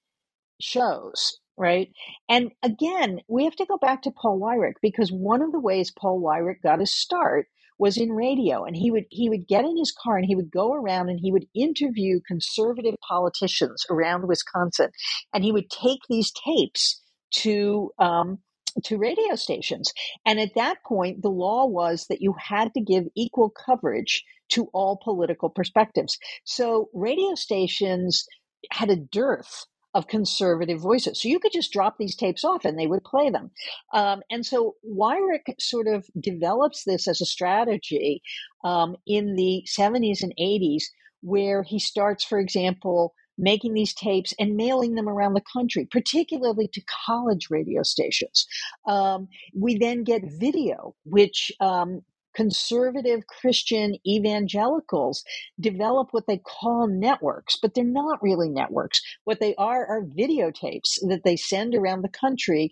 [0.60, 1.90] shows right?
[2.28, 5.90] And again, we have to go back to Paul Weyrich because one of the ways
[5.90, 7.46] Paul Weyrich got his start
[7.78, 10.50] was in radio and he would he would get in his car and he would
[10.50, 14.90] go around and he would interview conservative politicians around Wisconsin
[15.34, 17.00] and he would take these tapes
[17.32, 18.38] to um,
[18.84, 19.92] to radio stations.
[20.24, 24.68] And at that point the law was that you had to give equal coverage to
[24.72, 26.18] all political perspectives.
[26.44, 28.26] So radio stations
[28.70, 31.22] had a dearth of conservative voices.
[31.22, 33.50] So you could just drop these tapes off and they would play them.
[33.94, 38.20] Um, and so Weyrich sort of develops this as a strategy
[38.62, 40.82] um, in the 70s and 80s,
[41.22, 46.68] where he starts, for example, making these tapes and mailing them around the country, particularly
[46.74, 48.46] to college radio stations.
[48.86, 52.02] Um, we then get video, which um,
[52.36, 55.24] conservative Christian evangelicals
[55.58, 59.00] develop what they call networks, but they're not really networks.
[59.24, 62.70] What they are are videotapes that they send around the country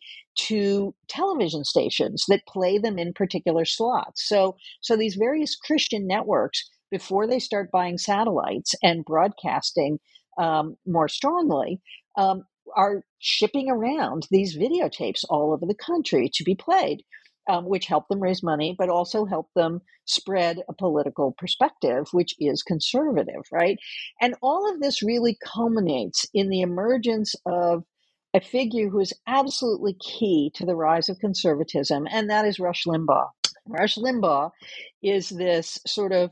[0.48, 4.28] to television stations that play them in particular slots.
[4.28, 9.98] So, so these various Christian networks, before they start buying satellites and broadcasting
[10.38, 11.80] um, more strongly,
[12.16, 12.44] um,
[12.76, 17.02] are shipping around these videotapes all over the country to be played
[17.48, 22.34] um, which help them raise money, but also help them spread a political perspective, which
[22.38, 23.78] is conservative, right?
[24.20, 27.84] And all of this really culminates in the emergence of
[28.34, 32.84] a figure who is absolutely key to the rise of conservatism, and that is Rush
[32.84, 33.28] Limbaugh.
[33.66, 34.50] Rush Limbaugh
[35.02, 36.30] is this sort of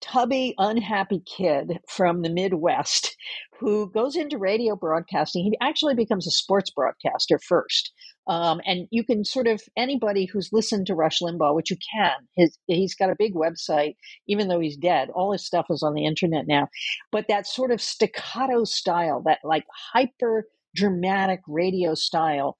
[0.00, 3.16] tubby, unhappy kid from the Midwest
[3.58, 5.44] who goes into radio broadcasting.
[5.44, 7.92] He actually becomes a sports broadcaster first.
[8.28, 12.12] Um, and you can sort of, anybody who's listened to Rush Limbaugh, which you can,
[12.34, 15.10] his, he's got a big website, even though he's dead.
[15.10, 16.68] All his stuff is on the internet now.
[17.12, 22.58] But that sort of staccato style, that like hyper dramatic radio style.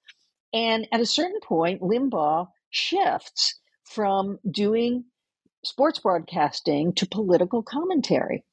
[0.53, 5.05] And at a certain point, Limbaugh shifts from doing
[5.65, 8.45] sports broadcasting to political commentary.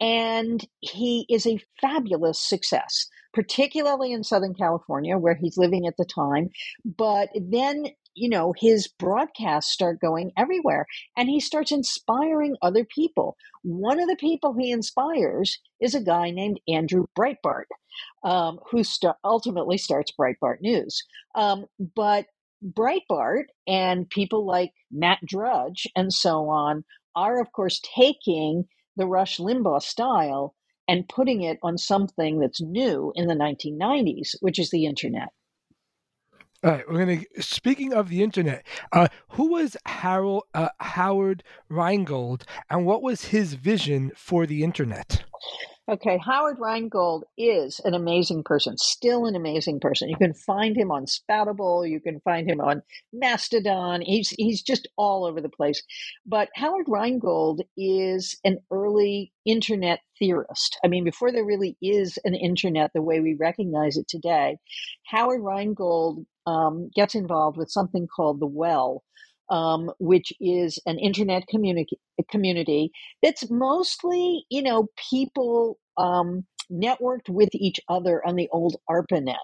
[0.00, 6.06] And he is a fabulous success, particularly in Southern California, where he's living at the
[6.06, 6.50] time.
[6.84, 13.36] But then, you know, his broadcasts start going everywhere and he starts inspiring other people.
[13.62, 17.64] One of the people he inspires is a guy named Andrew Breitbart.
[18.24, 21.04] Um, who st- ultimately starts Breitbart News.
[21.36, 22.26] Um, but
[22.64, 28.64] Breitbart and people like Matt Drudge and so on are, of course, taking
[28.96, 30.54] the Rush Limbaugh style
[30.88, 35.28] and putting it on something that's new in the 1990s, which is the internet.
[36.62, 37.20] All right, we're gonna.
[37.40, 44.12] Speaking of the internet, uh, who was Harold uh, Howard and what was his vision
[44.16, 45.24] for the internet?
[45.86, 50.08] Okay, Howard Rheingold is an amazing person, still an amazing person.
[50.08, 52.80] You can find him on Spoutible, you can find him on
[53.12, 54.00] Mastodon.
[54.00, 55.82] He's he's just all over the place.
[56.24, 60.78] But Howard Rheingold is an early internet theorist.
[60.82, 64.56] I mean, before there really is an internet the way we recognize it today,
[65.08, 69.02] Howard Rheingold um, gets involved with something called the Well,
[69.50, 71.98] um, which is an internet community
[72.30, 72.90] community
[73.22, 79.36] that's mostly, you know, people um, networked with each other on the old ARPANET,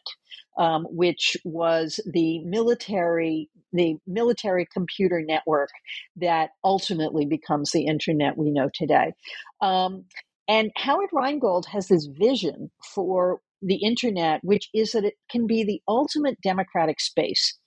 [0.59, 5.70] um, which was the military the military computer network
[6.16, 9.12] that ultimately becomes the internet we know today.
[9.61, 10.07] Um,
[10.48, 15.62] and Howard Rheingold has this vision for the internet, which is that it can be
[15.62, 17.59] the ultimate democratic space.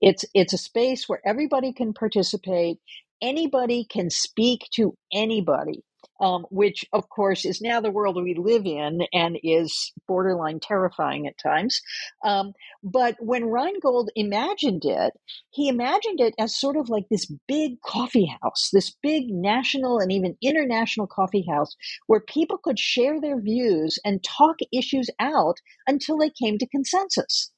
[0.00, 2.78] It's it's a space where everybody can participate,
[3.22, 5.80] anybody can speak to anybody
[6.20, 11.26] um, which of course is now the world we live in and is borderline terrifying
[11.26, 11.80] at times.
[12.24, 12.52] Um,
[12.82, 15.12] but when Rheingold imagined it,
[15.50, 20.12] he imagined it as sort of like this big coffee house, this big national and
[20.12, 21.74] even international coffee house
[22.06, 25.56] where people could share their views and talk issues out
[25.86, 27.50] until they came to consensus.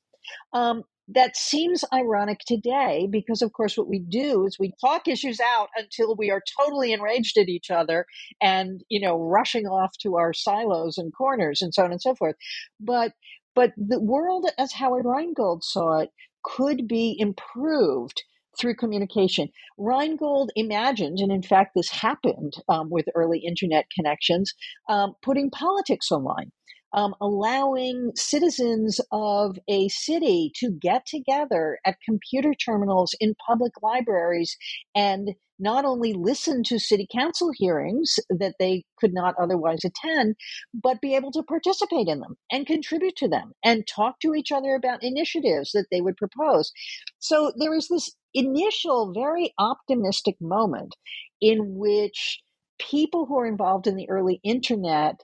[0.52, 0.84] Um,
[1.14, 5.68] that seems ironic today because of course what we do is we talk issues out
[5.76, 8.06] until we are totally enraged at each other
[8.40, 12.14] and you know rushing off to our silos and corners and so on and so
[12.14, 12.36] forth
[12.80, 13.12] but
[13.54, 16.10] but the world as howard rheingold saw it
[16.44, 18.22] could be improved
[18.58, 19.48] through communication.
[19.78, 24.52] Rheingold imagined, and in fact, this happened um, with early internet connections,
[24.90, 26.52] um, putting politics online
[26.94, 34.56] um, allowing citizens of a city to get together at computer terminals in public libraries
[34.94, 40.34] and not only listen to city council hearings that they could not otherwise attend,
[40.74, 44.50] but be able to participate in them and contribute to them and talk to each
[44.50, 46.72] other about initiatives that they would propose.
[47.20, 50.96] So there is this initial, very optimistic moment
[51.40, 52.40] in which
[52.80, 55.20] people who are involved in the early internet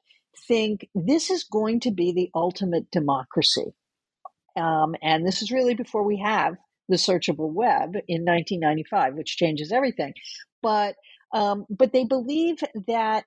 [0.47, 3.75] think this is going to be the ultimate democracy.
[4.57, 6.57] Um, and this is really before we have
[6.89, 10.15] the searchable web in 1995, which changes everything.
[10.63, 10.97] But
[11.33, 13.25] um, but they believe that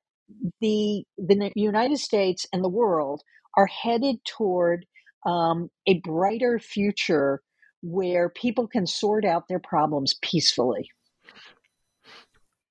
[0.59, 3.21] the the United States and the world
[3.57, 4.85] are headed toward
[5.25, 7.41] um, a brighter future
[7.83, 10.89] where people can sort out their problems peacefully.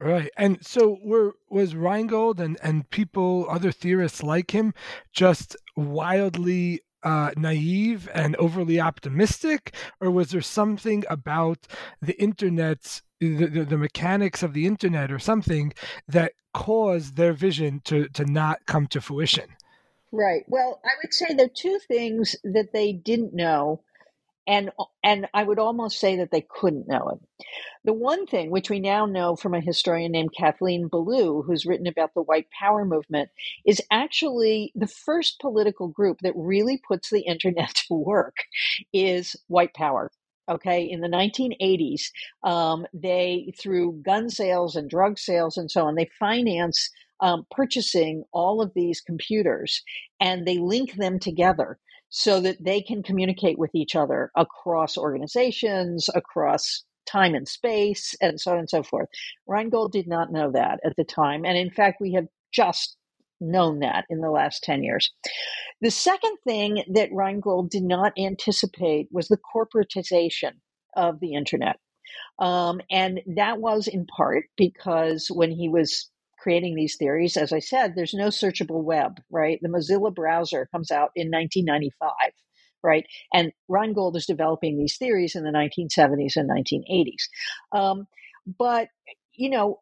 [0.01, 0.31] Right.
[0.39, 4.73] And so were was Rheingold and, and people, other theorists like him,
[5.13, 9.75] just wildly uh, naive and overly optimistic?
[10.01, 11.67] Or was there something about
[12.01, 15.75] the internet's the, the, the, mechanics of the internet or something
[16.09, 19.51] that caused their vision to, to not come to fruition?
[20.11, 20.45] Right.
[20.49, 23.83] Well, I would say there are two things that they didn't know
[24.47, 24.71] and
[25.05, 27.47] and I would almost say that they couldn't know it.
[27.83, 31.87] The one thing which we now know from a historian named Kathleen Belew, who's written
[31.87, 33.31] about the white power movement,
[33.65, 38.37] is actually the first political group that really puts the internet to work
[38.93, 40.11] is white power.
[40.47, 42.11] Okay, in the 1980s,
[42.43, 48.25] um, they through gun sales and drug sales and so on, they finance um, purchasing
[48.33, 49.83] all of these computers
[50.21, 51.79] and they link them together
[52.11, 58.41] so that they can communicate with each other across organizations, across time and space, and
[58.41, 59.09] so on and so forth.
[59.47, 61.45] Rheingold did not know that at the time.
[61.45, 62.97] And in fact, we have just
[63.41, 65.11] known that in the last 10 years.
[65.81, 70.53] The second thing that Rheingold did not anticipate was the corporatization
[70.95, 71.77] of the internet.
[72.39, 77.37] Um, and that was in part because when he was creating these theories.
[77.37, 79.59] As I said, there's no searchable web, right?
[79.63, 82.11] The Mozilla browser comes out in 1995,
[82.83, 83.07] right?
[83.33, 87.29] And Rheingold is developing these theories in the 1970s and 1980s.
[87.73, 88.07] Um,
[88.59, 88.89] but,
[89.35, 89.81] you know,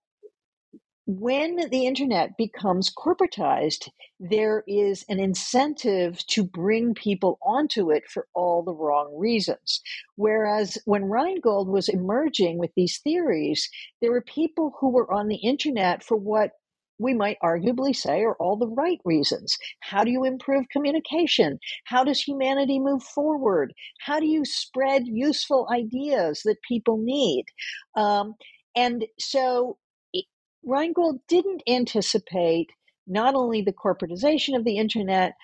[1.06, 3.88] when the internet becomes corporatized,
[4.20, 9.80] there is an incentive to bring people onto it for all the wrong reasons.
[10.16, 13.70] Whereas when Rheingold was emerging with these theories,
[14.02, 16.50] there were people who were on the internet for what
[16.98, 19.56] we might arguably say are all the right reasons.
[19.80, 21.58] How do you improve communication?
[21.84, 23.72] How does humanity move forward?
[24.00, 27.46] How do you spread useful ideas that people need?
[27.96, 28.34] Um,
[28.76, 29.78] and so
[30.64, 32.70] Rheingold didn't anticipate
[33.06, 35.34] not only the corporatization of the internet,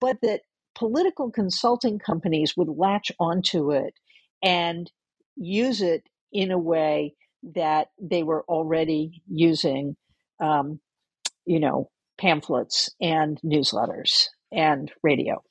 [0.00, 0.42] but that
[0.74, 3.94] political consulting companies would latch onto it
[4.42, 4.90] and
[5.36, 7.14] use it in a way
[7.54, 9.96] that they were already using,
[10.40, 10.80] um,
[11.46, 15.42] you know, pamphlets and newsletters and radio.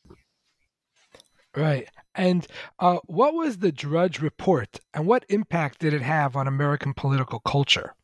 [1.55, 1.87] Right.
[2.15, 2.45] And
[2.79, 7.39] uh, what was the Drudge Report and what impact did it have on American political
[7.39, 7.95] culture?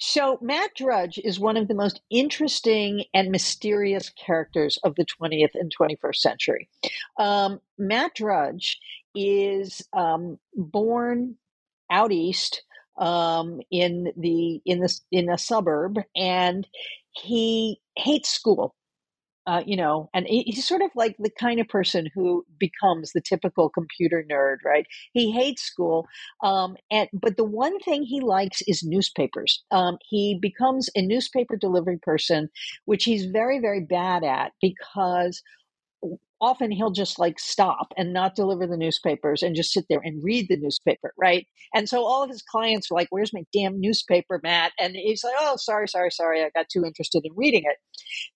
[0.00, 5.50] So, Matt Drudge is one of the most interesting and mysterious characters of the 20th
[5.54, 6.68] and 21st century.
[7.18, 8.78] Um, Matt Drudge
[9.14, 11.36] is um, born
[11.90, 12.62] out east
[12.98, 16.66] um, in the in the in a suburb, and
[17.12, 18.74] he hates school.
[19.46, 23.20] Uh, you know, and he's sort of like the kind of person who becomes the
[23.22, 24.86] typical computer nerd, right?
[25.14, 26.06] He hates school,
[26.42, 29.64] um, and but the one thing he likes is newspapers.
[29.70, 32.50] Um, he becomes a newspaper delivery person,
[32.84, 35.42] which he's very, very bad at because
[36.40, 40.22] often he'll just like stop and not deliver the newspapers and just sit there and
[40.22, 41.46] read the newspaper, right?
[41.74, 44.72] And so all of his clients were like, Where's my damn newspaper, Matt?
[44.78, 46.42] And he's like, Oh, sorry, sorry, sorry.
[46.42, 47.76] I got too interested in reading it.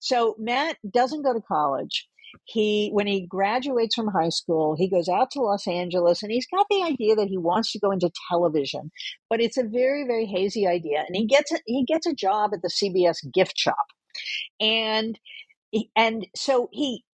[0.01, 2.09] So Matt doesn't go to college.
[2.47, 6.47] He, when he graduates from high school, he goes out to Los Angeles and he's
[6.47, 8.91] got the idea that he wants to go into television,
[9.29, 11.05] but it's a very, very hazy idea.
[11.07, 13.77] And he gets a, he gets a job at the CBS gift shop,
[14.61, 15.19] and
[15.95, 17.05] and so he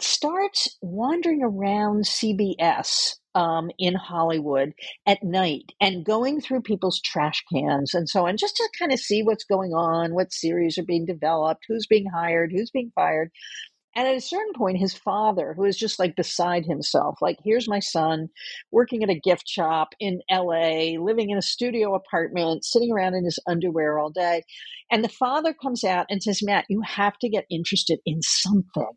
[0.00, 4.72] starts wandering around CBS um, in Hollywood
[5.06, 8.98] at night and going through people's trash cans and so on, just to kind of
[8.98, 13.30] see what's going on, what series are being developed, who's being hired, who's being fired.
[13.96, 17.68] And at a certain point, his father, who is just like beside himself, like, here's
[17.68, 18.28] my son
[18.72, 23.24] working at a gift shop in LA, living in a studio apartment, sitting around in
[23.24, 24.44] his underwear all day.
[24.92, 28.92] And the father comes out and says, Matt, you have to get interested in something.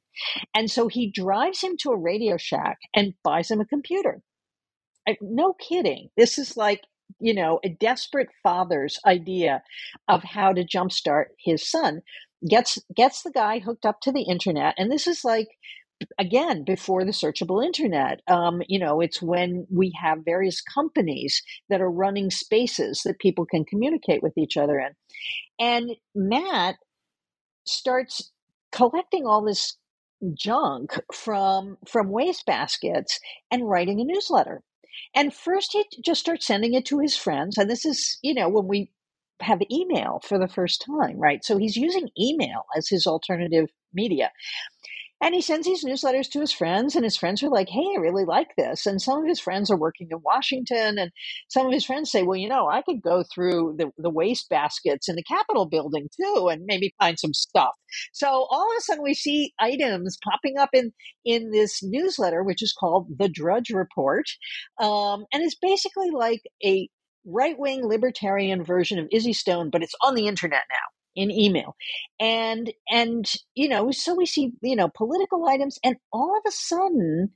[0.56, 4.22] And so he drives him to a Radio Shack and buys him a computer.
[5.08, 6.10] I, no kidding.
[6.18, 6.84] This is like
[7.20, 9.64] you know, a desperate father's idea
[10.08, 12.02] of how to jumpstart his son
[12.48, 15.48] gets gets the guy hooked up to the internet and this is like
[16.18, 21.82] again before the searchable internet um, you know it's when we have various companies that
[21.82, 24.96] are running spaces that people can communicate with each other in.
[25.60, 26.76] And matt
[27.66, 28.32] starts
[28.72, 29.78] collecting all this
[30.34, 33.20] junk from from waste baskets
[33.52, 34.62] and writing a newsletter.
[35.16, 38.50] And first he just starts sending it to his friends and this is you know
[38.50, 38.92] when we
[39.42, 41.44] have email for the first time, right?
[41.44, 44.32] So he's using email as his alternative media.
[45.22, 48.00] And he sends these newsletters to his friends, and his friends are like, hey, I
[48.00, 48.86] really like this.
[48.86, 51.12] And some of his friends are working in Washington, and
[51.50, 54.50] some of his friends say, well, you know, I could go through the, the waste
[54.50, 57.76] baskets in the Capitol building too, and maybe find some stuff.
[58.14, 60.94] So all of a sudden, we see items popping up in,
[61.26, 64.26] in this newsletter, which is called The Drudge Report.
[64.80, 66.88] Um, and it's basically like a
[67.26, 71.76] right wing libertarian version of Izzy Stone, but it's on the internet now in email
[72.20, 76.52] and and you know so we see you know political items and all of a
[76.52, 77.32] sudden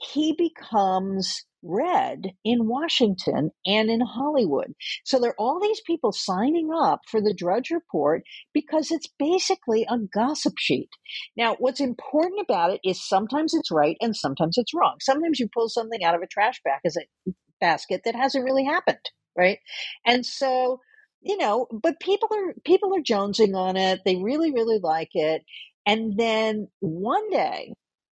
[0.00, 4.72] he becomes read in Washington and in Hollywood.
[5.04, 8.22] So there are all these people signing up for the Drudge Report
[8.54, 10.88] because it's basically a gossip sheet.
[11.36, 14.96] Now, what's important about it is sometimes it's right and sometimes it's wrong.
[15.00, 18.64] Sometimes you pull something out of a trash bag as a basket that hasn't really
[18.64, 19.10] happened
[19.40, 19.58] right?
[20.06, 20.80] And so,
[21.22, 24.00] you know, but people are people are jonesing on it.
[24.04, 25.42] They really, really like it.
[25.86, 27.74] And then one day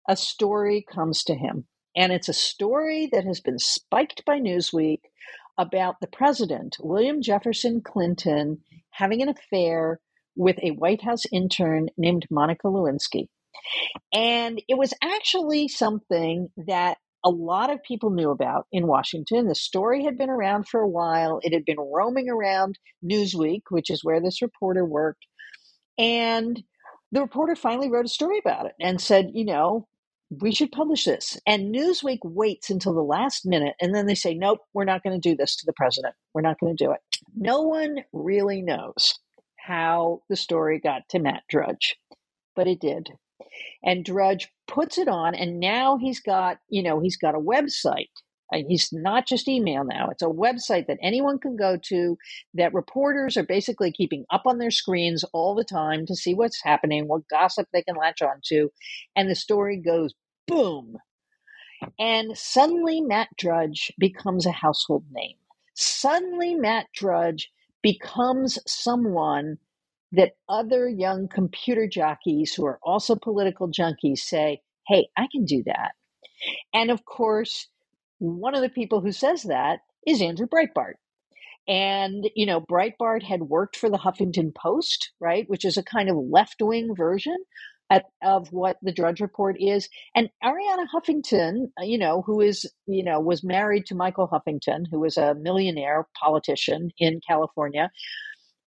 [0.09, 1.67] a story comes to him.
[1.97, 5.01] And it's a story that has been spiked by Newsweek
[5.57, 8.59] about the president, William Jefferson Clinton,
[8.91, 10.01] having an affair
[10.37, 13.29] with a White House intern named Monica Lewinsky.
[14.13, 19.49] And it was actually something that a lot of people knew about in Washington.
[19.49, 21.41] The story had been around for a while.
[21.43, 25.25] It had been roaming around Newsweek, which is where this reporter worked.
[25.99, 26.63] And
[27.13, 29.89] the reporter finally wrote a story about it and said, you know,
[30.41, 31.39] we should publish this.
[31.47, 35.19] And Newsweek waits until the last minute and then they say, nope, we're not going
[35.19, 36.15] to do this to the president.
[36.35, 37.01] We're not going to do it.
[37.35, 39.19] No one really knows
[39.57, 41.97] how the story got to Matt Drudge,
[42.55, 43.09] but it did
[43.83, 48.09] and Drudge puts it on, and now he's got, you know, he's got a website.
[48.53, 50.09] Uh, he's not just email now.
[50.11, 52.19] It's a website that anyone can go to
[52.55, 56.63] that reporters are basically keeping up on their screens all the time to see what's
[56.63, 58.69] happening, what gossip they can latch onto.
[59.17, 60.15] And the story goes
[60.47, 60.99] boom.
[61.99, 65.37] And suddenly Matt Drudge becomes a household name.
[65.75, 67.51] Suddenly Matt Drudge
[67.83, 69.59] becomes someone
[70.17, 75.63] that other young computer jockeys who are also political junkies say, hey, I can do
[75.67, 75.93] that.
[76.73, 77.69] And of course,
[78.19, 80.95] one of the people who says that is Andrew Breitbart.
[81.67, 86.11] And, you know, Breitbart had worked for the Huffington Post, right, which is a kind
[86.11, 87.37] of left wing version
[87.91, 89.89] at, of what the Drudge Report is.
[90.15, 94.85] And Arianna Huffington, uh, you know, who is, you know, was married to Michael Huffington,
[94.91, 97.91] who was a millionaire politician in California,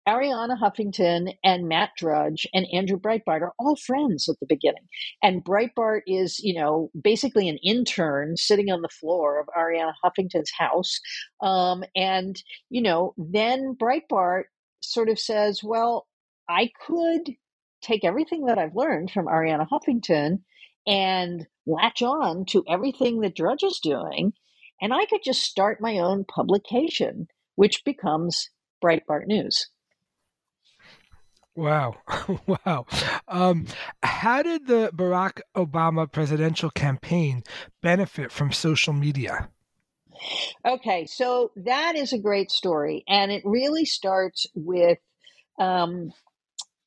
[0.07, 4.87] Arianna Huffington and Matt Drudge and Andrew Breitbart are all friends at the beginning.
[5.23, 10.51] And Breitbart is, you know, basically an intern sitting on the floor of Arianna Huffington's
[10.57, 10.99] house.
[11.41, 14.43] Um, and, you know, then Breitbart
[14.81, 16.07] sort of says, well,
[16.47, 17.31] I could
[17.81, 20.41] take everything that I've learned from Arianna Huffington
[20.85, 24.33] and latch on to everything that Drudge is doing.
[24.81, 28.51] And I could just start my own publication, which becomes
[28.83, 29.67] Breitbart News.
[31.55, 31.95] Wow.
[32.47, 32.85] wow.
[33.27, 33.65] Um,
[34.03, 37.43] how did the Barack Obama presidential campaign
[37.81, 39.49] benefit from social media?
[40.65, 43.03] Okay, so that is a great story.
[43.07, 44.97] And it really starts with
[45.59, 46.11] um,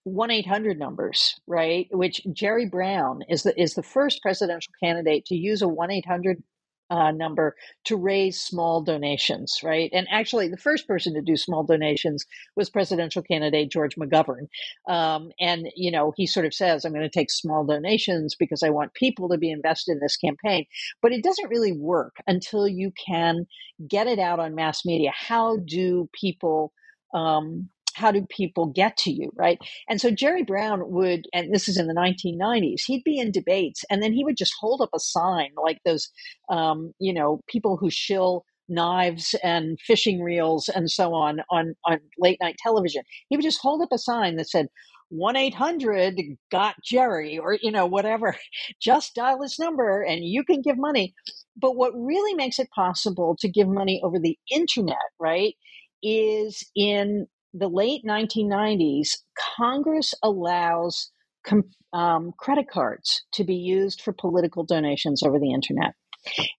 [0.07, 1.87] 1-800 numbers, right?
[1.91, 6.43] Which Jerry Brown is the is the first presidential candidate to use a 1-800
[6.91, 9.91] uh, number to raise small donations, right?
[9.93, 12.25] And actually, the first person to do small donations
[12.57, 14.49] was presidential candidate George McGovern.
[14.89, 18.63] Um, and, you know, he sort of says, I'm going to take small donations because
[18.63, 20.67] I want people to be invested in this campaign.
[21.03, 23.47] But it doesn't really work until you can
[23.87, 25.13] get it out on mass media.
[25.15, 26.73] How do people
[27.15, 27.69] um,
[27.99, 29.59] how do people get to you, right?
[29.89, 33.85] And so Jerry Brown would, and this is in the 1990s, he'd be in debates
[33.91, 36.09] and then he would just hold up a sign like those,
[36.51, 41.99] um, you know, people who shill knives and fishing reels and so on on on
[42.19, 43.03] late night television.
[43.29, 44.69] He would just hold up a sign that said.
[45.11, 48.37] 1-800 got jerry or you know whatever
[48.83, 51.15] just dial this number and you can give money
[51.57, 55.55] but what really makes it possible to give money over the internet right
[56.03, 59.09] is in the late 1990s,
[59.57, 61.11] Congress allows
[61.47, 65.95] com- um, credit cards to be used for political donations over the internet.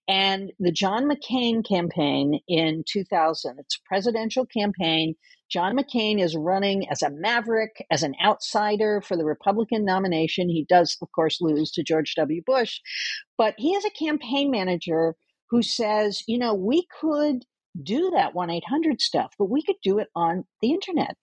[0.08, 5.14] And the John McCain campaign in 2000, it's a presidential campaign.
[5.50, 10.48] John McCain is running as a maverick, as an outsider for the Republican nomination.
[10.48, 12.42] He does, of course, lose to George W.
[12.44, 12.80] Bush,
[13.36, 15.14] but he has a campaign manager
[15.50, 17.44] who says, you know, we could
[17.80, 21.16] do that 1 800 stuff, but we could do it on the internet.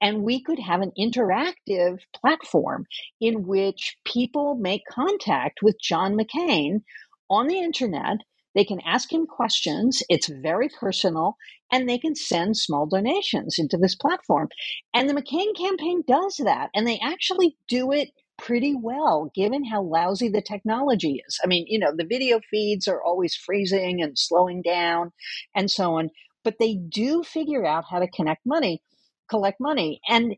[0.00, 2.86] And we could have an interactive platform
[3.20, 6.82] in which people make contact with John McCain
[7.28, 8.18] on the internet.
[8.54, 10.02] They can ask him questions.
[10.08, 11.36] It's very personal,
[11.72, 14.48] and they can send small donations into this platform.
[14.94, 18.10] And the McCain campaign does that, and they actually do it
[18.44, 21.38] pretty well given how lousy the technology is.
[21.42, 25.12] I mean, you know, the video feeds are always freezing and slowing down
[25.56, 26.10] and so on,
[26.44, 28.82] but they do figure out how to connect money,
[29.30, 30.00] collect money.
[30.08, 30.34] And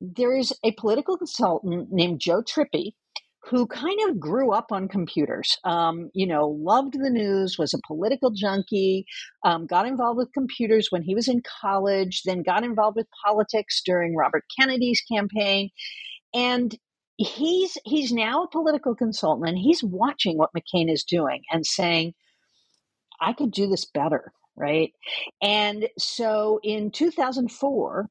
[0.00, 2.92] there is a political consultant named Joe Trippi
[3.44, 5.56] who kind of grew up on computers.
[5.64, 9.06] Um, you know, loved the news, was a political junkie,
[9.46, 13.80] um, got involved with computers when he was in college, then got involved with politics
[13.84, 15.70] during Robert Kennedy's campaign.
[16.34, 16.76] And
[17.20, 22.14] he's he's now a political consultant and he's watching what McCain is doing and saying,
[23.20, 24.92] I could do this better, right?
[25.42, 28.08] And so in 2004,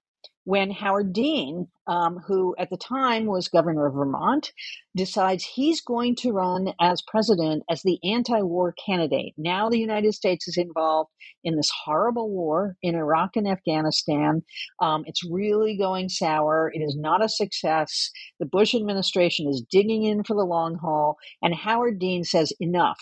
[0.50, 4.52] when Howard Dean, um, who at the time was governor of Vermont,
[4.96, 9.36] decides he's going to run as president as the anti war candidate.
[9.38, 11.12] Now the United States is involved
[11.44, 14.42] in this horrible war in Iraq and Afghanistan.
[14.82, 16.72] Um, it's really going sour.
[16.74, 18.10] It is not a success.
[18.40, 21.18] The Bush administration is digging in for the long haul.
[21.44, 22.98] And Howard Dean says, enough.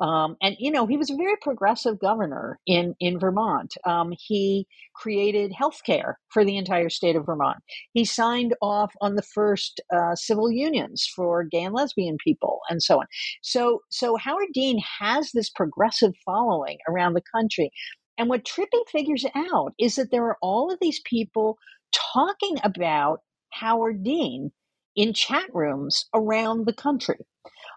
[0.00, 3.74] Um, and you know he was a very progressive governor in in Vermont.
[3.84, 7.58] Um, he created health care for the entire state of Vermont.
[7.92, 12.82] He signed off on the first uh, civil unions for gay and lesbian people, and
[12.82, 13.06] so on.
[13.42, 17.70] So so Howard Dean has this progressive following around the country.
[18.18, 21.58] And what Trippi figures out is that there are all of these people
[21.92, 23.20] talking about
[23.52, 24.52] Howard Dean
[24.96, 27.18] in chat rooms around the country.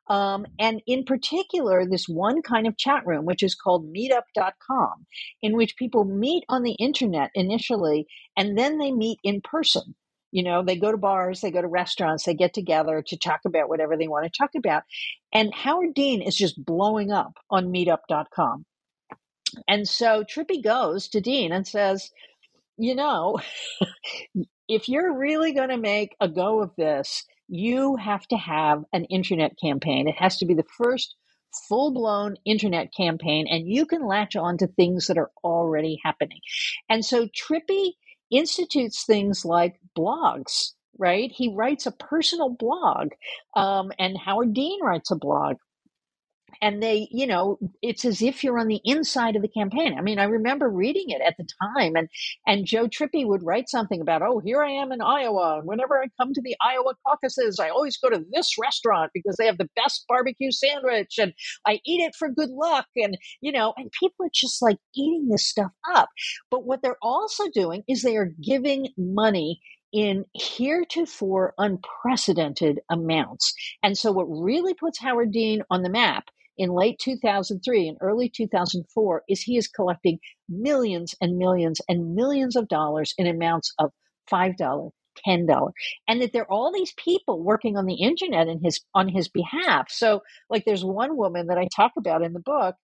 [0.09, 5.07] Um, and in particular, this one kind of chat room, which is called meetup.com,
[5.41, 8.07] in which people meet on the internet initially
[8.37, 9.95] and then they meet in person.
[10.31, 13.41] You know, they go to bars, they go to restaurants, they get together to talk
[13.47, 14.83] about whatever they want to talk about.
[15.33, 18.65] And Howard Dean is just blowing up on meetup.com.
[19.67, 22.11] And so Trippi goes to Dean and says,
[22.77, 23.39] you know,
[24.67, 29.05] if you're really going to make a go of this, you have to have an
[29.05, 30.07] internet campaign.
[30.07, 31.15] It has to be the first
[31.67, 36.39] full blown internet campaign, and you can latch on to things that are already happening.
[36.89, 37.91] And so Trippi
[38.31, 41.31] institutes things like blogs, right?
[41.31, 43.09] He writes a personal blog,
[43.55, 45.57] um, and Howard Dean writes a blog.
[46.61, 50.01] And they you know it's as if you're on the inside of the campaign i
[50.01, 52.07] mean i remember reading it at the time and
[52.47, 56.01] and joe trippi would write something about oh here i am in iowa and whenever
[56.01, 59.57] i come to the iowa caucuses i always go to this restaurant because they have
[59.57, 61.33] the best barbecue sandwich and
[61.65, 65.27] i eat it for good luck and you know and people are just like eating
[65.29, 66.09] this stuff up
[66.49, 69.59] but what they're also doing is they are giving money
[69.93, 73.53] in heretofore unprecedented amounts.
[73.83, 76.25] And so, what really puts Howard Dean on the map
[76.57, 82.55] in late 2003 and early 2004 is he is collecting millions and millions and millions
[82.55, 83.91] of dollars in amounts of
[84.31, 84.55] $5,
[85.27, 85.71] $10
[86.07, 89.29] and that there are all these people working on the internet in his on his
[89.29, 92.75] behalf so like there's one woman that i talk about in the book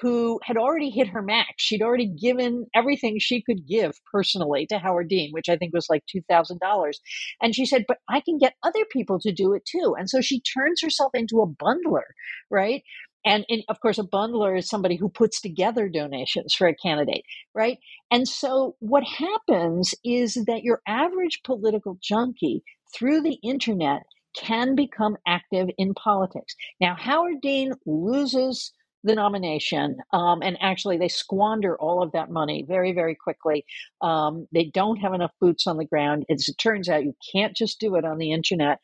[0.00, 1.48] who had already hit her max.
[1.56, 5.86] She'd already given everything she could give personally to Howard Dean, which I think was
[5.88, 6.92] like $2,000.
[7.40, 9.94] And she said, but I can get other people to do it too.
[9.98, 12.04] And so she turns herself into a bundler,
[12.50, 12.82] right?
[13.26, 17.24] And in, of course, a bundler is somebody who puts together donations for a candidate,
[17.54, 17.78] right?
[18.12, 22.64] And so what happens is that your average political junkie
[22.94, 24.04] through the internet
[24.36, 26.56] can become active in politics.
[26.80, 28.72] Now, Howard Dean loses
[29.04, 29.98] the nomination.
[30.12, 33.64] Um, and actually, they squander all of that money very, very quickly.
[34.02, 36.26] Um, they don't have enough boots on the ground.
[36.30, 38.80] As it turns out, you can't just do it on the internet.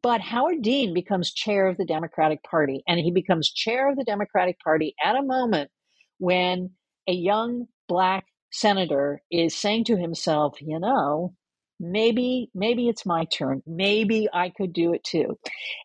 [0.00, 4.04] But Howard Dean becomes chair of the Democratic Party, and he becomes chair of the
[4.04, 5.70] Democratic Party at a moment
[6.18, 6.70] when
[7.06, 11.34] a young black senator is saying to himself, you know,
[11.80, 13.62] maybe maybe it's my turn.
[13.66, 15.38] Maybe i could do it too.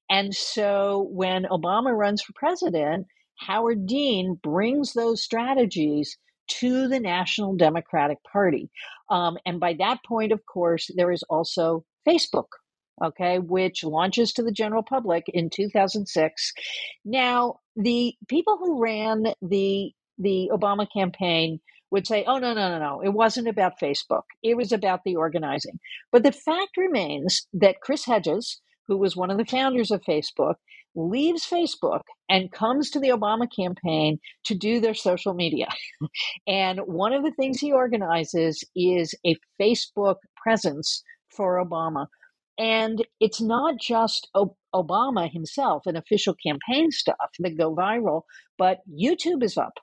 [0.09, 3.07] And so when obama runs for president
[3.39, 8.69] Howard Dean brings those strategies to the National Democratic Party.
[9.09, 12.47] Um, and by that point, of course, there is also Facebook,
[13.03, 16.53] okay, which launches to the general public in 2006.
[17.05, 21.59] Now, the people who ran the the Obama campaign
[21.91, 23.01] would say, oh, no, no, no, no.
[23.01, 24.23] It wasn't about Facebook.
[24.43, 25.79] It was about the organizing.
[26.11, 30.55] But the fact remains that Chris Hughes, who was one of the founders of Facebook,
[30.95, 35.67] leaves Facebook and comes to the Obama campaign to do their social media.
[36.47, 41.03] and one of the things he organizes is a Facebook presence
[41.35, 42.07] for Obama.
[42.57, 44.29] And it's not just
[44.73, 48.23] Obama himself and official campaign stuff that go viral,
[48.57, 49.73] but YouTube is up.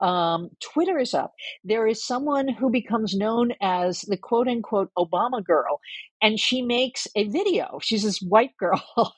[0.00, 1.32] Um, Twitter is up.
[1.64, 5.80] There is someone who becomes known as the quote unquote Obama girl,
[6.22, 7.78] and she makes a video.
[7.82, 9.14] She's this white girl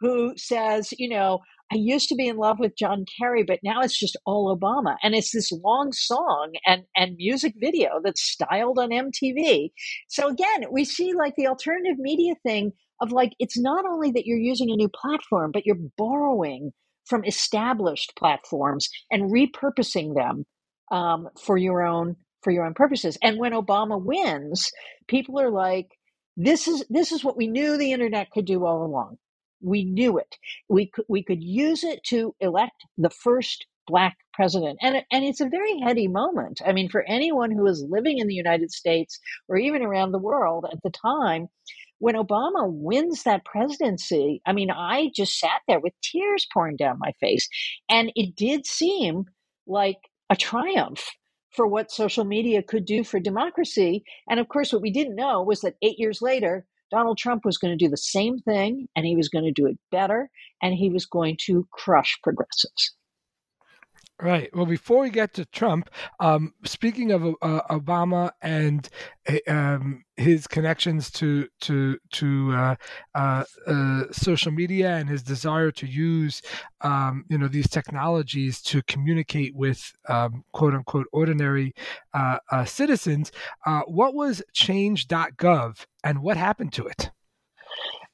[0.00, 1.40] who says, you know,
[1.74, 4.96] I used to be in love with John Kerry, but now it's just all Obama.
[5.02, 9.70] And it's this long song and, and music video that's styled on MTV.
[10.08, 12.72] So again, we see like the alternative media thing
[13.02, 16.72] of like, it's not only that you're using a new platform, but you're borrowing
[17.06, 20.46] from established platforms and repurposing them
[20.92, 23.18] um, for your own for your own purposes.
[23.22, 24.72] And when Obama wins,
[25.08, 25.88] people are like,
[26.38, 29.18] this is this is what we knew the internet could do all along.
[29.64, 30.36] We knew it.
[30.68, 34.78] We could, we could use it to elect the first black president.
[34.82, 36.60] And, and it's a very heady moment.
[36.64, 40.18] I mean, for anyone who was living in the United States or even around the
[40.18, 41.48] world at the time,
[41.98, 46.98] when Obama wins that presidency, I mean, I just sat there with tears pouring down
[46.98, 47.48] my face.
[47.88, 49.24] And it did seem
[49.66, 49.98] like
[50.28, 51.08] a triumph
[51.52, 54.04] for what social media could do for democracy.
[54.28, 57.58] And of course, what we didn't know was that eight years later, Donald Trump was
[57.58, 60.30] going to do the same thing and he was going to do it better
[60.62, 62.94] and he was going to crush progressives.
[64.22, 64.48] Right.
[64.54, 65.90] Well, before we get to Trump,
[66.20, 68.88] um, speaking of uh, Obama and
[69.26, 72.76] eh, um, his connections to to to uh,
[73.16, 76.42] uh, uh, social media and his desire to use
[76.82, 81.74] um, you know these technologies to communicate with um, quote unquote ordinary
[82.12, 83.32] uh, uh, citizens,
[83.86, 87.10] what was Change.gov and what happened to it?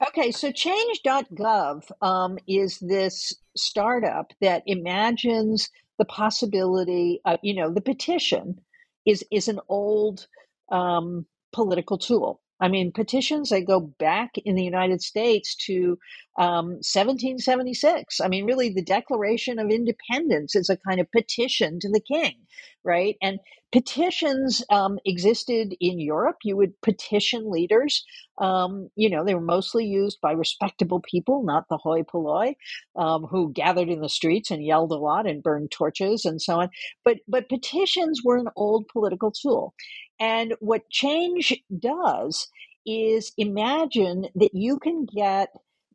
[0.08, 5.68] Okay, so change.gov um, is this startup that imagines
[6.00, 8.58] the possibility, uh, you know, the petition
[9.06, 10.26] is is an old
[10.72, 12.40] um, political tool.
[12.58, 15.98] I mean, petitions they go back in the United States to
[16.38, 18.18] um, 1776.
[18.22, 22.36] I mean, really, the Declaration of Independence is a kind of petition to the king,
[22.84, 23.16] right?
[23.22, 23.38] And
[23.72, 26.36] petitions um, existed in Europe.
[26.42, 28.04] You would petition leaders.
[28.38, 32.54] Um, you know, they were mostly used by respectable people, not the hoi polloi,
[32.96, 36.60] um, who gathered in the streets and yelled a lot and burned torches and so
[36.60, 36.70] on.
[37.04, 39.74] But but petitions were an old political tool,
[40.18, 42.48] and what change does
[42.86, 45.50] is imagine that you can get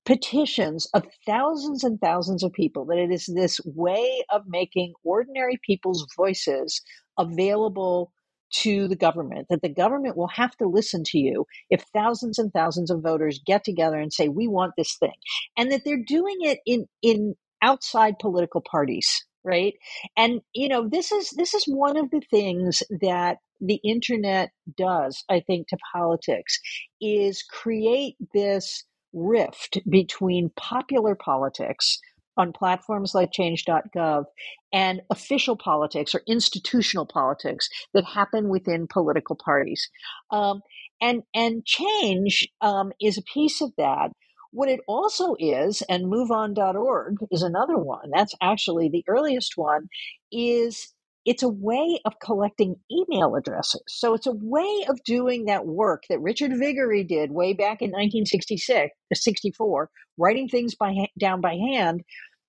[0.06, 5.60] petitions of thousands and thousands of people that it is this way of making ordinary
[5.66, 6.82] people's voices
[7.18, 8.12] available
[8.52, 12.54] to the government, that the government will have to listen to you if thousands and
[12.54, 15.16] thousands of voters get together and say, we want this thing.
[15.58, 19.76] And that they're doing it in, in outside political parties right
[20.18, 25.24] and you know this is this is one of the things that the internet does
[25.30, 26.60] i think to politics
[27.00, 28.84] is create this
[29.16, 32.00] rift between popular politics
[32.38, 34.26] on platforms like change.gov
[34.74, 39.90] and official politics or institutional politics that happen within political parties.
[40.32, 40.62] Um,
[41.02, 44.12] and, and change um, is a piece of that.
[44.52, 49.88] What it also is, and moveon.org is another one, that's actually the earliest one,
[50.32, 50.94] is
[51.26, 53.82] it's a way of collecting email addresses.
[53.88, 57.90] So it's a way of doing that work that Richard Viguerie did way back in
[57.90, 62.04] 1966, 64, writing things by down by hand.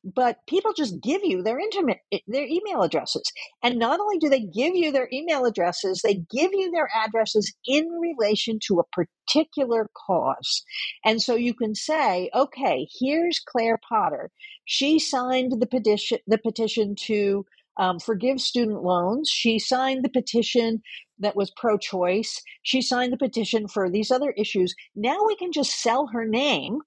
[0.04, 3.24] But people just give you their internet, eh, their email addresses,
[3.60, 7.52] and not only do they give you their email addresses, they give you their addresses
[7.66, 10.62] in relation to a particular cause.
[11.04, 14.30] And so you can say, okay, here's Claire Potter.
[14.64, 17.44] She signed the petition, the petition to
[17.76, 19.28] um, forgive student loans.
[19.28, 20.82] She signed the petition
[21.18, 22.42] that was pro choice.
[22.62, 24.74] She signed the petition for these other issues.
[24.94, 26.78] Now we can just sell her name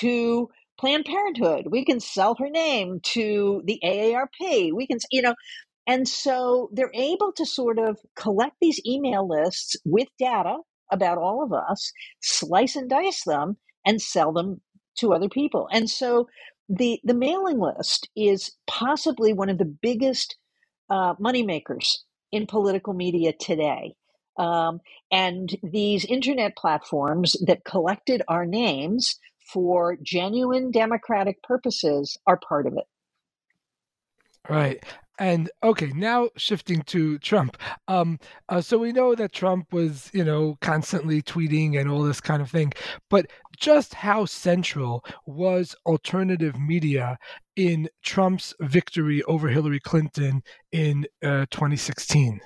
[0.00, 1.66] to Planned Parenthood.
[1.70, 4.72] We can sell her name to the AARP.
[4.72, 5.34] We can, you know,
[5.86, 10.58] and so they're able to sort of collect these email lists with data
[10.92, 14.60] about all of us, slice and dice them, and sell them
[14.98, 15.68] to other people.
[15.72, 16.28] And so
[16.68, 20.36] the the mailing list is possibly one of the biggest
[20.90, 21.98] uh, moneymakers
[22.32, 23.94] in political media today.
[24.38, 29.18] Um, and these internet platforms that collected our names
[29.52, 32.84] for genuine democratic purposes are part of it.
[34.48, 34.84] Right.
[35.18, 37.56] And okay, now shifting to Trump.
[37.88, 42.20] Um, uh, so we know that Trump was, you know, constantly tweeting and all this
[42.20, 42.72] kind of thing.
[43.10, 47.18] But just how central was alternative media
[47.56, 52.40] in Trump's victory over Hillary Clinton in uh, 2016?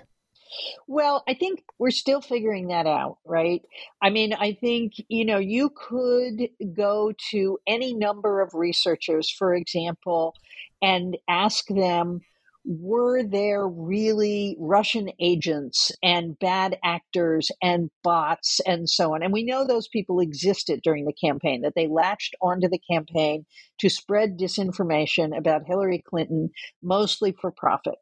[0.87, 3.63] Well, I think we're still figuring that out, right?
[4.03, 9.55] I mean, I think, you know, you could go to any number of researchers, for
[9.55, 10.35] example,
[10.83, 12.21] and ask them
[12.65, 19.23] were there really Russian agents and bad actors and bots and so on?
[19.23, 23.45] And we know those people existed during the campaign, that they latched onto the campaign
[23.81, 26.51] to spread disinformation about Hillary Clinton,
[26.83, 27.97] mostly for profit.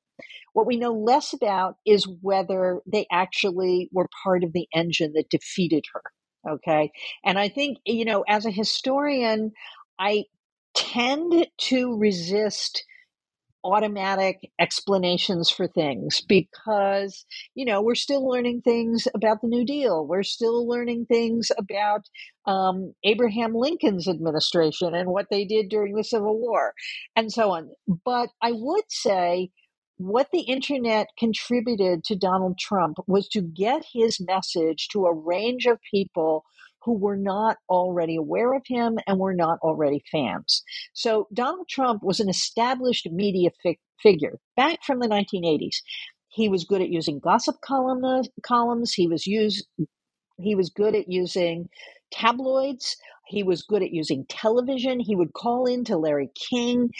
[0.53, 5.31] What we know less about is whether they actually were part of the engine that
[5.31, 6.03] defeated her.
[6.53, 6.91] Okay.
[7.25, 9.53] And I think, you know, as a historian,
[9.99, 10.25] I
[10.75, 12.85] tend to resist
[13.65, 20.07] automatic explanations for things because you know we're still learning things about the new deal.
[20.07, 22.03] We're still learning things about
[22.47, 26.75] um, abraham lincoln's administration and what they did during the civil war
[27.17, 27.71] and so on.
[28.05, 29.51] But i would say
[29.99, 35.67] what the internet contributed to donald trump was to get his message to a range
[35.67, 36.45] of people
[36.85, 40.62] who were not already aware of him and were not already fans.
[40.95, 45.76] So Donald Trump was an established media fi- figure back from the 1980s.
[46.28, 48.95] He was good at using gossip column, columns.
[48.95, 49.66] He was use,
[50.39, 51.68] he was good at using
[52.12, 52.97] tabloids.
[53.26, 55.01] He was good at using television.
[55.01, 56.91] He would call in to Larry King.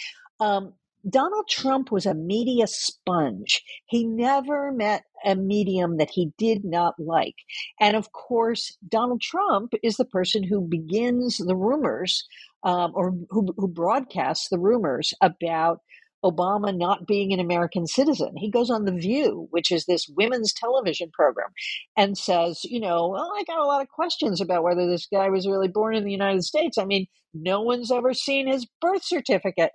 [0.41, 0.74] Um,
[1.09, 3.63] Donald Trump was a media sponge.
[3.87, 7.37] He never met a medium that he did not like.
[7.81, 12.27] And of course, Donald Trump is the person who begins the rumors
[12.63, 15.81] um, or who, who broadcasts the rumors about
[16.25, 18.37] Obama not being an American citizen.
[18.37, 21.49] He goes on The View, which is this women's television program,
[21.97, 25.31] and says, you know, well, I got a lot of questions about whether this guy
[25.31, 26.77] was really born in the United States.
[26.77, 29.73] I mean, no one's ever seen his birth certificate.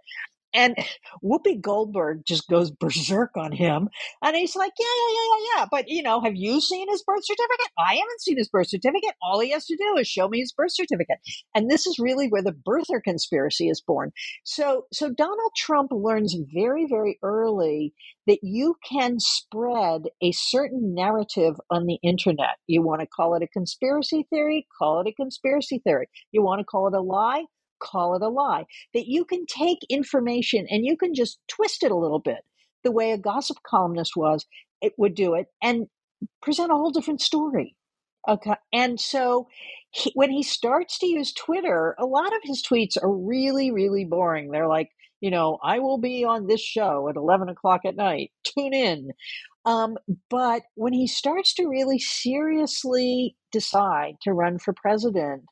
[0.55, 0.75] And
[1.23, 3.89] Whoopi Goldberg just goes berserk on him.
[4.23, 5.65] And he's like, yeah, yeah, yeah, yeah, yeah.
[5.69, 7.71] But, you know, have you seen his birth certificate?
[7.77, 9.15] I haven't seen his birth certificate.
[9.21, 11.17] All he has to do is show me his birth certificate.
[11.53, 14.11] And this is really where the birther conspiracy is born.
[14.45, 17.93] So, so Donald Trump learns very, very early
[18.27, 22.57] that you can spread a certain narrative on the internet.
[22.67, 24.67] You want to call it a conspiracy theory?
[24.79, 26.07] Call it a conspiracy theory.
[26.31, 27.43] You want to call it a lie?
[27.79, 28.65] Call it a lie.
[28.93, 32.43] That you can take information and you can just twist it a little bit,
[32.83, 34.45] the way a gossip columnist was,
[34.81, 35.87] it would do it, and
[36.41, 37.75] present a whole different story.
[38.27, 38.55] Okay.
[38.73, 39.47] And so
[39.91, 44.05] he, when he starts to use Twitter, a lot of his tweets are really, really
[44.05, 44.49] boring.
[44.49, 44.89] They're like,
[45.21, 48.31] you know, I will be on this show at 11 o'clock at night.
[48.43, 49.09] Tune in.
[49.65, 49.97] Um,
[50.29, 55.43] but when he starts to really seriously decide to run for president,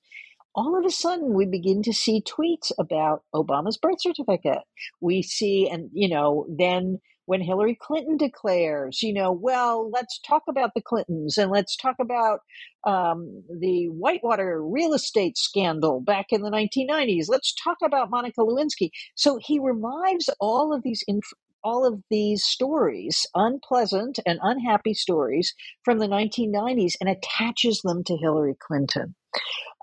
[0.55, 4.63] all of a sudden we begin to see tweets about Obama's birth certificate.
[5.01, 10.43] We see, and you know, then when Hillary Clinton declares, you know, well, let's talk
[10.47, 12.41] about the Clintons and let's talk about
[12.83, 17.25] um, the Whitewater real estate scandal back in the 1990s.
[17.29, 18.89] Let's talk about Monica Lewinsky.
[19.15, 21.33] So he revives all of these inf-
[21.63, 25.53] all of these stories, unpleasant and unhappy stories
[25.85, 29.15] from the 1990s, and attaches them to Hillary Clinton.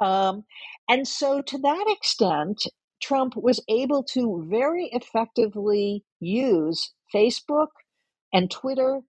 [0.00, 0.44] Um,
[0.88, 2.62] and so, to that extent,
[3.02, 7.68] Trump was able to very effectively use Facebook
[8.32, 9.00] and Twitter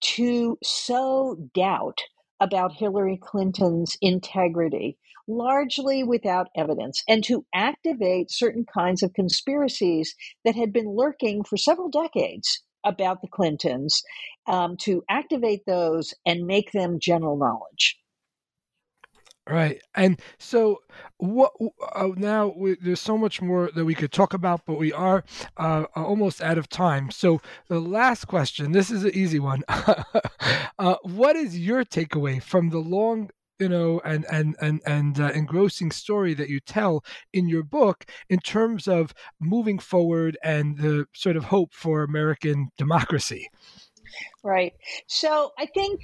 [0.00, 2.00] to sow doubt
[2.40, 10.14] about Hillary Clinton's integrity, largely without evidence, and to activate certain kinds of conspiracies
[10.44, 14.02] that had been lurking for several decades about the Clintons,
[14.46, 17.98] um, to activate those and make them general knowledge.
[19.48, 19.78] Right.
[19.94, 20.80] And so,
[21.18, 21.52] what
[21.94, 22.54] uh, now?
[22.56, 25.22] We, there's so much more that we could talk about, but we are
[25.58, 27.10] uh, almost out of time.
[27.10, 29.62] So, the last question this is an easy one.
[29.68, 33.28] uh, what is your takeaway from the long
[33.58, 38.06] you know and and and and uh, engrossing story that you tell in your book
[38.28, 43.48] in terms of moving forward and the sort of hope for American democracy
[44.42, 44.72] right
[45.06, 46.00] so i think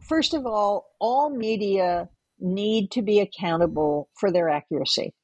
[0.00, 2.08] first of all all media
[2.44, 5.14] need to be accountable for their accuracy.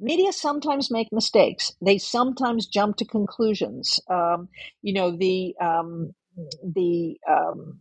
[0.00, 1.72] Media sometimes make mistakes.
[1.80, 4.00] They sometimes jump to conclusions.
[4.10, 4.48] Um,
[4.82, 6.14] you know the um,
[6.62, 7.80] the um,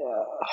[0.00, 0.46] uh,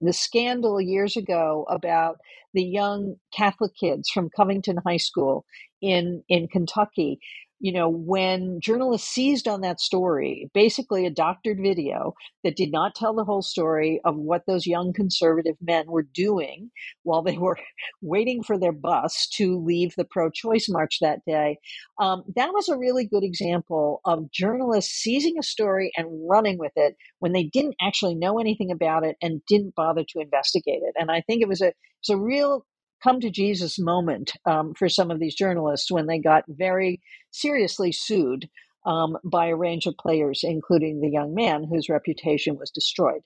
[0.00, 2.18] the scandal years ago about
[2.54, 5.44] the young Catholic kids from Covington High School
[5.80, 7.18] in in Kentucky
[7.58, 12.94] you know, when journalists seized on that story, basically a doctored video that did not
[12.94, 16.70] tell the whole story of what those young conservative men were doing
[17.02, 17.58] while they were
[18.02, 21.58] waiting for their bus to leave the pro choice march that day,
[21.98, 26.72] um, that was a really good example of journalists seizing a story and running with
[26.76, 30.94] it when they didn't actually know anything about it and didn't bother to investigate it.
[30.96, 31.74] And I think it was a, it
[32.06, 32.66] was a real
[33.02, 37.92] come to Jesus moment um, for some of these journalists when they got very seriously
[37.92, 38.48] sued
[38.86, 43.22] um, by a range of players, including the young man whose reputation was destroyed.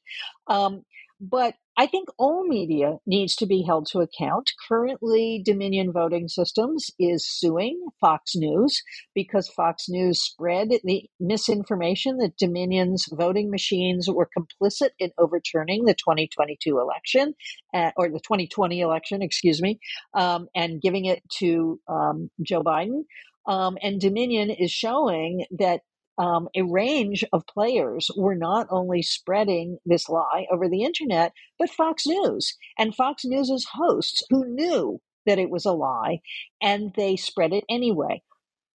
[0.48, 0.82] Um,
[1.20, 4.50] but I think all media needs to be held to account.
[4.68, 8.82] Currently, Dominion Voting Systems is suing Fox News
[9.14, 15.94] because Fox News spread the misinformation that Dominion's voting machines were complicit in overturning the
[15.94, 17.34] 2022 election,
[17.72, 19.78] uh, or the 2020 election, excuse me,
[20.14, 23.04] um, and giving it to um, Joe Biden.
[23.46, 25.80] Um, and Dominion is showing that
[26.20, 31.70] um, a range of players were not only spreading this lie over the internet, but
[31.70, 36.20] Fox News and Fox News's hosts who knew that it was a lie
[36.60, 38.22] and they spread it anyway.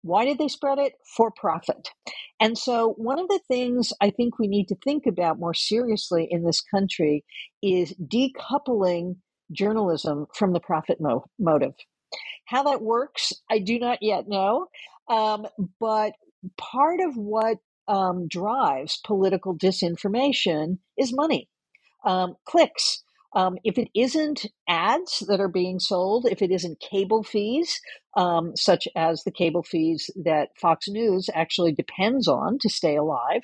[0.02, 0.92] Why did they spread it?
[1.16, 1.88] For profit.
[2.38, 6.28] And so, one of the things I think we need to think about more seriously
[6.30, 7.24] in this country
[7.60, 9.16] is decoupling
[9.50, 11.74] journalism from the profit mo- motive.
[12.46, 14.68] How that works, I do not yet know.
[15.08, 15.46] Um,
[15.80, 16.14] but
[16.56, 21.48] part of what um, drives political disinformation is money,
[22.04, 23.02] um, clicks.
[23.34, 27.80] Um, if it isn't ads that are being sold, if it isn't cable fees,
[28.14, 33.40] um, such as the cable fees that Fox News actually depends on to stay alive,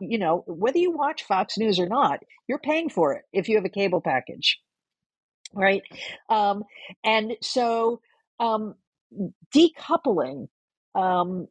[0.00, 3.56] you know, whether you watch Fox News or not, you're paying for it if you
[3.56, 4.58] have a cable package,
[5.54, 5.82] right?
[6.28, 6.64] Um,
[7.02, 8.00] and so
[8.38, 8.74] um,
[9.54, 10.48] decoupling
[10.94, 11.48] um,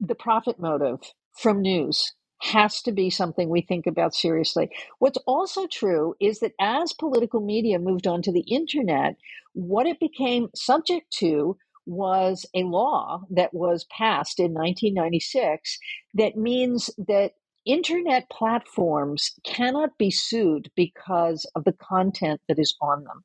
[0.00, 1.00] the profit motive
[1.34, 4.70] from news has to be something we think about seriously.
[4.98, 9.16] What's also true is that as political media moved onto the internet,
[9.54, 15.78] what it became subject to was a law that was passed in 1996
[16.14, 17.32] that means that
[17.66, 23.24] internet platforms cannot be sued because of the content that is on them.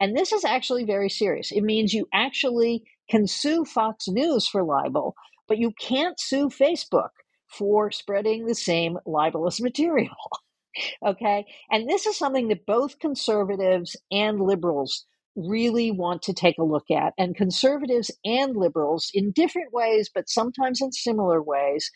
[0.00, 1.52] And this is actually very serious.
[1.52, 5.14] It means you actually can sue Fox News for libel,
[5.48, 7.10] but you can't sue Facebook
[7.48, 10.16] for spreading the same libelous material.
[11.06, 11.46] okay?
[11.70, 16.90] And this is something that both conservatives and liberals really want to take a look
[16.90, 17.14] at.
[17.16, 21.90] And conservatives and liberals, in different ways, but sometimes in similar ways,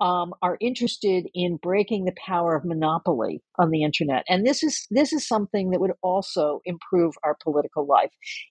[0.00, 4.86] um, are interested in breaking the power of monopoly on the internet, and this is
[4.90, 8.10] this is something that would also improve our political life.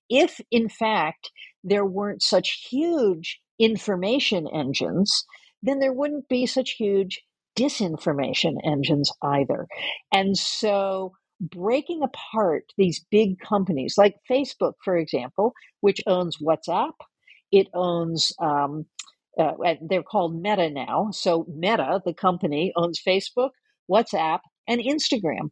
[0.10, 1.32] If, in fact,
[1.64, 5.26] there weren't such huge information engines,
[5.62, 7.22] then there wouldn't be such huge
[7.58, 9.68] disinformation engines either.
[10.12, 16.94] And so breaking apart these big companies like Facebook, for example, which owns WhatsApp,
[17.52, 18.86] it owns, um,
[19.40, 21.10] uh, they're called Meta now.
[21.12, 23.52] So Meta, the company, owns Facebook,
[23.90, 25.50] WhatsApp, and Instagram.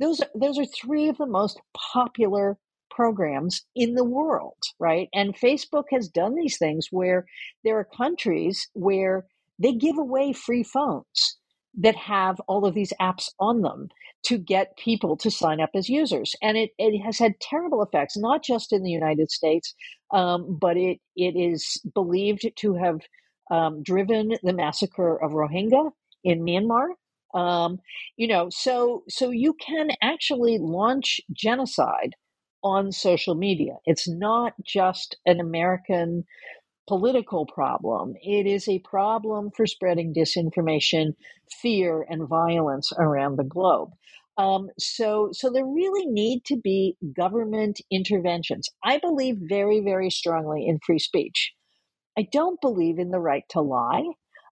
[0.00, 1.60] Those, those are three of the most
[1.94, 2.56] popular
[2.90, 5.08] programs in the world, right?
[5.12, 7.26] And Facebook has done these things where
[7.64, 9.26] there are countries where
[9.58, 11.37] they give away free phones
[11.78, 13.88] that have all of these apps on them
[14.26, 16.36] to get people to sign up as users.
[16.42, 19.74] And it, it has had terrible effects, not just in the United States,
[20.12, 23.00] um, but it, it is believed to have
[23.52, 25.92] um, driven the massacre of Rohingya
[26.24, 26.88] in Myanmar.
[27.34, 27.80] Um,
[28.16, 32.14] you know, so so you can actually launch genocide
[32.64, 33.74] on social media.
[33.86, 36.24] It's not just an American
[36.88, 38.14] political problem.
[38.22, 41.12] It is a problem for spreading disinformation,
[41.60, 43.90] fear, and violence around the globe.
[44.38, 48.68] Um, so, so there really need to be government interventions.
[48.82, 51.52] I believe very, very strongly in free speech.
[52.16, 54.04] I don't believe in the right to lie.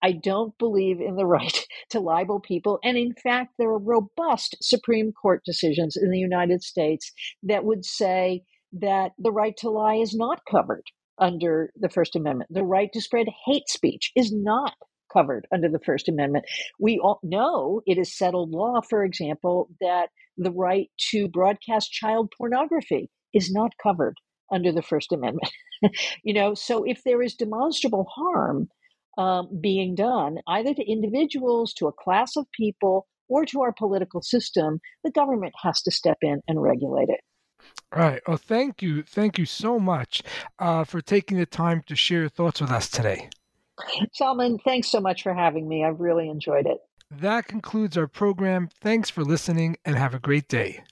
[0.03, 2.79] I don't believe in the right to libel people.
[2.83, 7.11] And in fact, there are robust Supreme Court decisions in the United States
[7.43, 10.83] that would say that the right to lie is not covered
[11.19, 12.49] under the First Amendment.
[12.53, 14.73] The right to spread hate speech is not
[15.11, 16.45] covered under the First Amendment.
[16.79, 22.31] We all know it is settled law, for example, that the right to broadcast child
[22.37, 24.15] pornography is not covered
[24.51, 25.51] under the First Amendment.
[26.23, 28.69] you know, so if there is demonstrable harm
[29.17, 34.21] um, being done either to individuals, to a class of people, or to our political
[34.21, 37.21] system, the government has to step in and regulate it.
[37.91, 38.21] All right.
[38.27, 39.03] Well, thank you.
[39.03, 40.21] Thank you so much
[40.59, 43.29] uh, for taking the time to share your thoughts with us today.
[44.19, 45.83] Zalman, thanks so much for having me.
[45.83, 46.77] I've really enjoyed it.
[47.09, 48.69] That concludes our program.
[48.81, 50.83] Thanks for listening and have a great day.